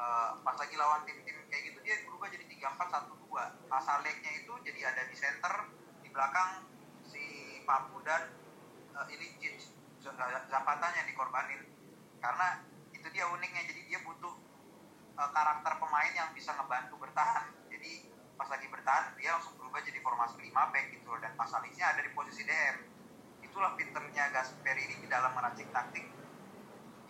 Uh, 0.00 0.38
pas 0.46 0.56
lagi 0.56 0.74
lawan 0.80 1.02
tim-tim 1.04 1.36
kayak 1.50 1.62
gitu 1.66 1.78
dia 1.82 1.94
berubah 2.06 2.30
jadi 2.30 2.44
tiga 2.46 2.66
empat 2.74 2.88
satu 2.90 3.14
dua. 3.26 3.54
Asal 3.70 4.02
legnya 4.06 4.32
itu 4.38 4.49
jadi 4.70 4.86
ada 4.86 5.02
di 5.10 5.16
center 5.18 5.54
di 5.98 6.08
belakang 6.14 6.62
si 7.02 7.58
Papu 7.66 7.98
dan 8.06 8.30
uh, 8.94 9.06
ini 9.10 9.34
Zapata 10.46 10.86
yang 10.94 11.10
dikorbanin. 11.10 11.66
Karena 12.22 12.62
itu 12.94 13.04
dia 13.10 13.26
uniknya 13.26 13.66
jadi 13.66 13.82
dia 13.90 13.98
butuh 14.06 14.30
uh, 15.18 15.30
karakter 15.34 15.74
pemain 15.74 16.12
yang 16.14 16.30
bisa 16.30 16.54
ngebantu 16.54 17.02
bertahan. 17.02 17.50
Jadi 17.66 18.14
pas 18.38 18.46
lagi 18.46 18.70
bertahan 18.70 19.18
dia 19.18 19.34
langsung 19.34 19.58
berubah 19.58 19.82
jadi 19.82 19.98
formasi 19.98 20.38
5 20.38 20.54
back 20.54 20.86
gitu 20.94 21.06
loh. 21.10 21.18
Dan 21.18 21.34
pasalisnya 21.34 21.90
ada 21.90 22.06
di 22.06 22.14
posisi 22.14 22.46
DM 22.46 22.76
itulah 23.42 23.74
pinternya 23.74 24.30
Gasper 24.30 24.78
ini 24.78 25.02
di 25.02 25.10
dalam 25.10 25.34
meracik 25.34 25.66
taktik. 25.74 26.06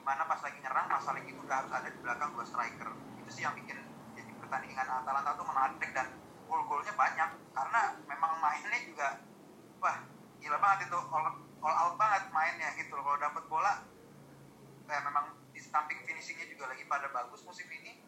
Di 0.00 0.02
mana 0.02 0.24
pas 0.24 0.40
lagi 0.40 0.56
nyerang 0.64 0.88
pasalik 0.88 1.28
itu 1.28 1.44
harus 1.44 1.72
ada 1.76 1.92
di 1.92 1.98
belakang 2.00 2.32
dua 2.32 2.48
striker. 2.48 2.88
Itu 3.20 3.28
sih 3.28 3.44
yang 3.44 3.52
bikin 3.52 3.76
jadi 4.16 4.32
pertandingan 4.40 4.88
Atalanta 4.88 5.36
tuh 5.36 5.44
menarik 5.44 5.92
dan 5.92 6.08
gol-golnya 6.50 6.92
banyak 6.98 7.30
karena 7.54 7.80
memang 8.10 8.32
mainnya 8.42 8.78
juga 8.82 9.08
wah 9.78 10.02
gila 10.42 10.58
banget 10.58 10.90
itu 10.90 10.98
all, 10.98 11.26
all 11.62 11.74
out 11.78 11.94
banget 11.94 12.26
mainnya 12.34 12.74
gitu 12.74 12.90
loh 12.98 13.06
kalau 13.06 13.18
dapat 13.22 13.44
bola 13.46 13.72
kayak 14.90 15.06
memang 15.06 15.38
di 15.54 15.60
samping 15.62 16.02
finishingnya 16.02 16.50
juga 16.50 16.74
lagi 16.74 16.82
pada 16.90 17.06
bagus 17.14 17.46
musim 17.46 17.70
ini 17.70 18.02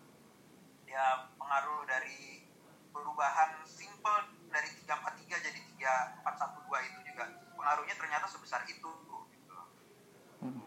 ya 0.91 1.31
pengaruh 1.39 1.87
dari 1.87 2.45
perubahan 2.93 3.65
simple 3.65 4.37
dari 4.53 4.69
343 4.85 5.47
jadi 5.49 5.61
3412 5.81 6.91
itu 6.93 7.01
juga 7.09 7.25
pengaruhnya 7.57 7.95
ternyata 7.97 8.27
sebesar 8.29 8.61
itu 8.69 8.93
gitu. 9.33 9.57
Hmm. 10.45 10.61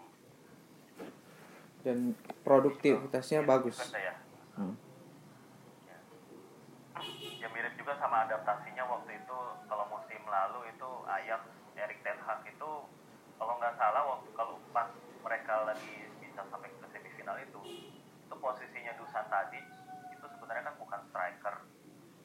dan 1.85 2.17
produktivitasnya 2.41 3.45
Ya, 3.45 3.45
bagus 3.45 3.77
ya. 3.93 4.15
Hmm. 4.57 4.73
Ya. 5.85 5.97
ya 7.45 7.47
mirip 7.53 7.74
juga 7.85 8.01
sama 8.01 8.25
adaptasinya 8.25 8.81
waktu 8.89 9.21
itu. 9.21 9.39
Kalau 9.69 9.85
musim 9.93 10.17
lalu 10.25 10.73
itu 10.73 10.89
Ajax 11.05 11.45
Erik 11.77 12.01
Ten 12.01 12.17
Hag 12.25 12.41
itu 12.49 12.71
kalau 13.37 13.53
nggak 13.61 13.77
salah 13.77 14.01
waktu 14.09 14.33
kalau 14.33 14.57
pas 14.73 14.89
mereka 15.21 15.69
lagi 15.69 16.09
bisa 16.17 16.41
sampai 16.49 16.73
ke 16.73 16.87
semifinal 16.89 17.37
itu 17.37 17.61
itu 18.25 18.35
posisinya 18.41 18.89
Dusan 18.97 19.29
tadi 19.29 19.61
itu 20.09 20.25
sebenarnya 20.33 20.73
kan 20.73 20.75
bukan 20.81 20.97
striker. 21.13 21.55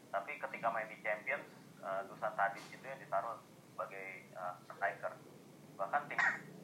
Tapi 0.08 0.32
ketika 0.40 0.72
main 0.72 0.88
di 0.88 0.96
Champions 1.04 1.44
uh, 1.84 2.08
Dusan 2.08 2.32
Tadic 2.40 2.64
itu 2.72 2.80
yang 2.80 2.96
ditaruh 2.96 3.36
sebagai 3.68 4.32
uh, 4.40 4.56
striker. 4.64 5.12
Bahkan 5.76 6.08
tim 6.08 6.20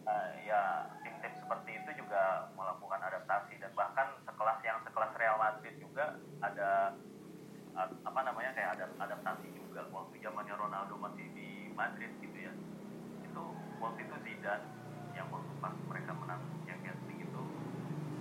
uh, 0.08 0.32
ya 0.40 0.88
tim-tim 1.04 1.36
seperti 1.36 1.84
itu 1.84 2.00
juga 2.00 2.48
melakukan 2.56 3.04
adaptasi 3.12 3.60
dan 3.60 3.76
bahkan 3.76 4.08
sekelas 4.24 4.56
yang 4.64 4.80
sekelas 4.88 5.12
Real 5.20 5.36
Madrid 5.36 5.76
juga 5.84 6.16
ada 6.40 6.96
uh, 7.76 7.88
apa 8.08 8.20
namanya 8.24 8.50
kayak 8.56 8.70
ada 8.80 8.84
adaptasi 8.96 9.52
juga 9.52 9.84
waktu 9.92 10.16
zamannya 10.24 10.56
Ronaldo 10.56 10.96
masih 10.96 11.28
di 11.36 11.70
Madrid 11.76 12.10
gitu 12.24 12.38
ya 12.40 12.52
itu 13.22 13.42
waktu 13.78 14.08
itu 14.08 14.16
Zidane 14.24 14.64
yang 15.12 15.28
waktu 15.28 15.52
pas 15.60 15.76
mereka 15.84 16.16
menang 16.16 16.40
Champions 16.64 17.02
League 17.04 17.28
itu 17.28 17.42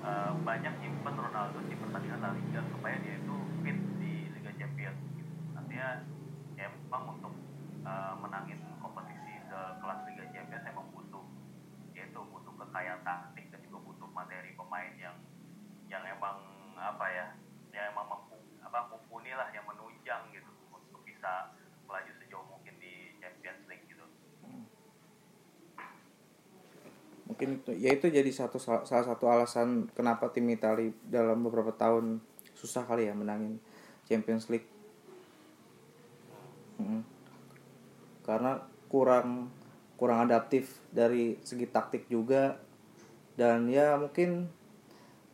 uh, 0.03 0.34
banyak 0.45 0.77
nyimpen 0.77 1.17
Ronaldo 1.17 1.57
di 1.65 1.73
pertandingan 1.73 2.21
La 2.21 2.29
Liga 2.37 2.61
supaya 2.69 3.01
dia 3.01 3.17
itu 3.17 3.35
fit 3.65 3.73
di 3.97 4.29
Liga 4.29 4.53
Champions 4.61 5.01
gitu. 5.17 5.33
artinya 5.57 6.05
ya 6.53 6.69
memang 6.69 7.17
untuk 7.17 7.33
uh, 7.81 8.13
menangin 8.21 8.61
kompetisi 8.77 9.41
sekelas 9.49 10.05
Liga 10.05 10.25
Champions 10.29 10.69
emang 10.69 10.85
butuh 10.93 11.25
yaitu 11.97 12.21
butuh 12.29 12.53
kekayaan 12.61 13.01
taktik 13.01 13.49
dan 13.49 13.57
juga 13.65 13.89
butuh 13.89 14.05
materi 14.13 14.53
pemain 14.53 14.93
yang 15.01 15.17
yang 15.89 16.05
emang 16.05 16.37
apa 16.77 17.05
ya 17.09 17.25
yang 17.73 17.89
emang 17.89 18.05
mampu 18.05 18.37
apa 18.61 18.85
mumpuni 18.93 19.33
lah 19.33 19.49
yang 19.49 19.65
menunjang 19.65 20.29
gitu 20.29 20.53
untuk 20.69 21.01
bisa 21.09 21.57
melaju 21.89 22.11
sejauh 22.21 22.45
mungkin 22.53 22.77
di 22.77 23.17
Champions 23.17 23.65
League 23.65 23.89
gitu 23.89 24.05
mungkin 27.45 27.77
ya 27.77 27.93
itu 27.93 28.09
jadi 28.09 28.25
satu 28.33 28.57
salah 28.57 29.05
satu 29.05 29.29
alasan 29.29 29.85
kenapa 29.93 30.33
tim 30.33 30.49
Italia 30.49 30.89
dalam 31.05 31.45
beberapa 31.45 31.69
tahun 31.69 32.17
susah 32.57 32.89
kali 32.89 33.05
ya 33.05 33.13
menangin 33.13 33.61
Champions 34.09 34.49
League. 34.49 34.67
Mm. 36.75 37.07
karena 38.27 38.59
kurang 38.91 39.47
kurang 39.95 40.27
adaptif 40.27 40.81
dari 40.91 41.39
segi 41.45 41.69
taktik 41.69 42.09
juga. 42.11 42.59
Dan 43.39 43.71
ya 43.71 43.95
mungkin 43.95 44.51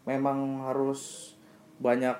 memang 0.05 0.67
harus 0.69 1.33
banyak 1.81 2.13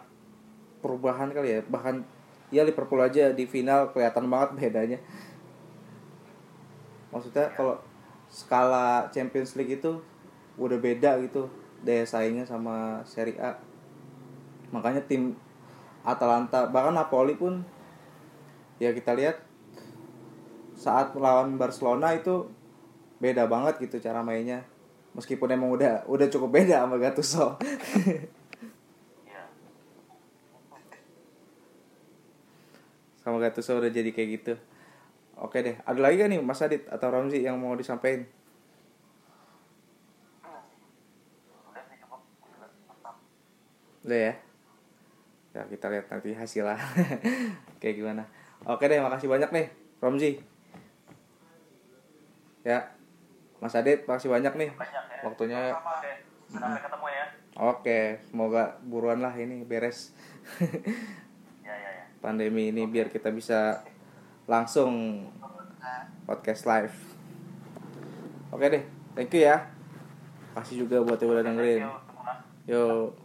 perubahan 0.82 1.36
kali 1.36 1.60
ya. 1.60 1.62
Bahkan 1.68 2.02
ya 2.50 2.66
Liverpool 2.66 3.04
aja 3.04 3.30
di 3.36 3.46
final 3.46 3.94
kelihatan 3.94 4.26
banget 4.26 4.50
bedanya. 4.58 5.00
Maksudnya 7.14 7.52
kalau 7.54 7.78
skala 8.32 9.12
Champions 9.12 9.60
League 9.60 9.76
itu 9.76 10.00
udah 10.56 10.80
beda 10.80 11.20
gitu 11.20 11.52
daya 11.84 12.08
saingnya 12.08 12.48
sama 12.48 13.04
Serie 13.04 13.36
A. 13.38 13.60
Makanya 14.72 15.04
tim 15.04 15.36
Atalanta 16.02 16.72
bahkan 16.72 16.96
Napoli 16.96 17.36
pun 17.36 17.62
ya 18.80 18.96
kita 18.96 19.14
lihat 19.14 19.44
saat 20.74 21.14
melawan 21.14 21.60
Barcelona 21.60 22.16
itu 22.16 22.50
beda 23.22 23.46
banget 23.46 23.84
gitu 23.84 24.00
cara 24.00 24.24
mainnya. 24.24 24.64
Meskipun 25.12 25.52
emang 25.52 25.76
udah 25.76 26.08
udah 26.08 26.28
cukup 26.32 26.56
beda 26.56 26.88
sama 26.88 26.96
Gattuso. 26.98 27.46
Ya. 29.28 29.44
Sama 33.20 33.38
Gattuso 33.44 33.76
udah 33.76 33.92
jadi 33.92 34.10
kayak 34.16 34.30
gitu 34.40 34.56
oke 35.42 35.58
deh 35.58 35.76
ada 35.82 36.00
lagi 36.00 36.22
gak 36.22 36.30
nih 36.30 36.40
Mas 36.46 36.62
Adit 36.62 36.86
atau 36.88 37.10
Ramzi 37.10 37.42
yang 37.42 37.58
mau 37.58 37.74
disampaikan? 37.74 38.30
Udah 44.02 44.20
ya? 44.30 44.34
Ya 45.52 45.62
kita 45.68 45.92
lihat 45.92 46.08
nanti 46.08 46.32
hasilnya 46.32 46.78
kayak 47.82 47.96
gimana? 47.98 48.24
Oke 48.64 48.86
deh 48.86 49.02
makasih 49.02 49.28
banyak 49.28 49.50
nih 49.50 49.68
Romzi 50.02 50.42
ya 52.62 52.94
Mas 53.62 53.74
Adit 53.78 54.06
makasih 54.06 54.30
banyak 54.30 54.54
nih 54.58 54.70
banyak 54.74 55.04
ya 55.10 55.20
waktunya. 55.26 55.62
Oke 55.74 56.12
sampai 56.52 56.82
ketemu 56.84 57.08
ya 57.08 57.26
oke 57.62 58.00
semoga 58.28 58.64
buruan 58.86 59.20
lah 59.22 59.34
ini 59.38 59.66
beres. 59.66 60.14
Ya 61.62 61.78
ya 61.78 61.90
ya. 61.94 62.06
Pandemi 62.20 62.74
ini 62.74 62.90
biar 62.90 63.08
kita 63.08 63.30
bisa 63.32 63.86
langsung 64.52 65.24
podcast 66.28 66.68
live. 66.68 66.98
Oke 68.52 68.68
deh 68.68 68.84
thank 69.16 69.32
you 69.32 69.48
ya. 69.48 69.64
Kasih 70.52 70.84
juga 70.84 71.00
buat 71.00 71.24
yang 71.24 71.32
udah 71.32 71.46
dengerin. 71.48 71.84
Yo 72.68 73.16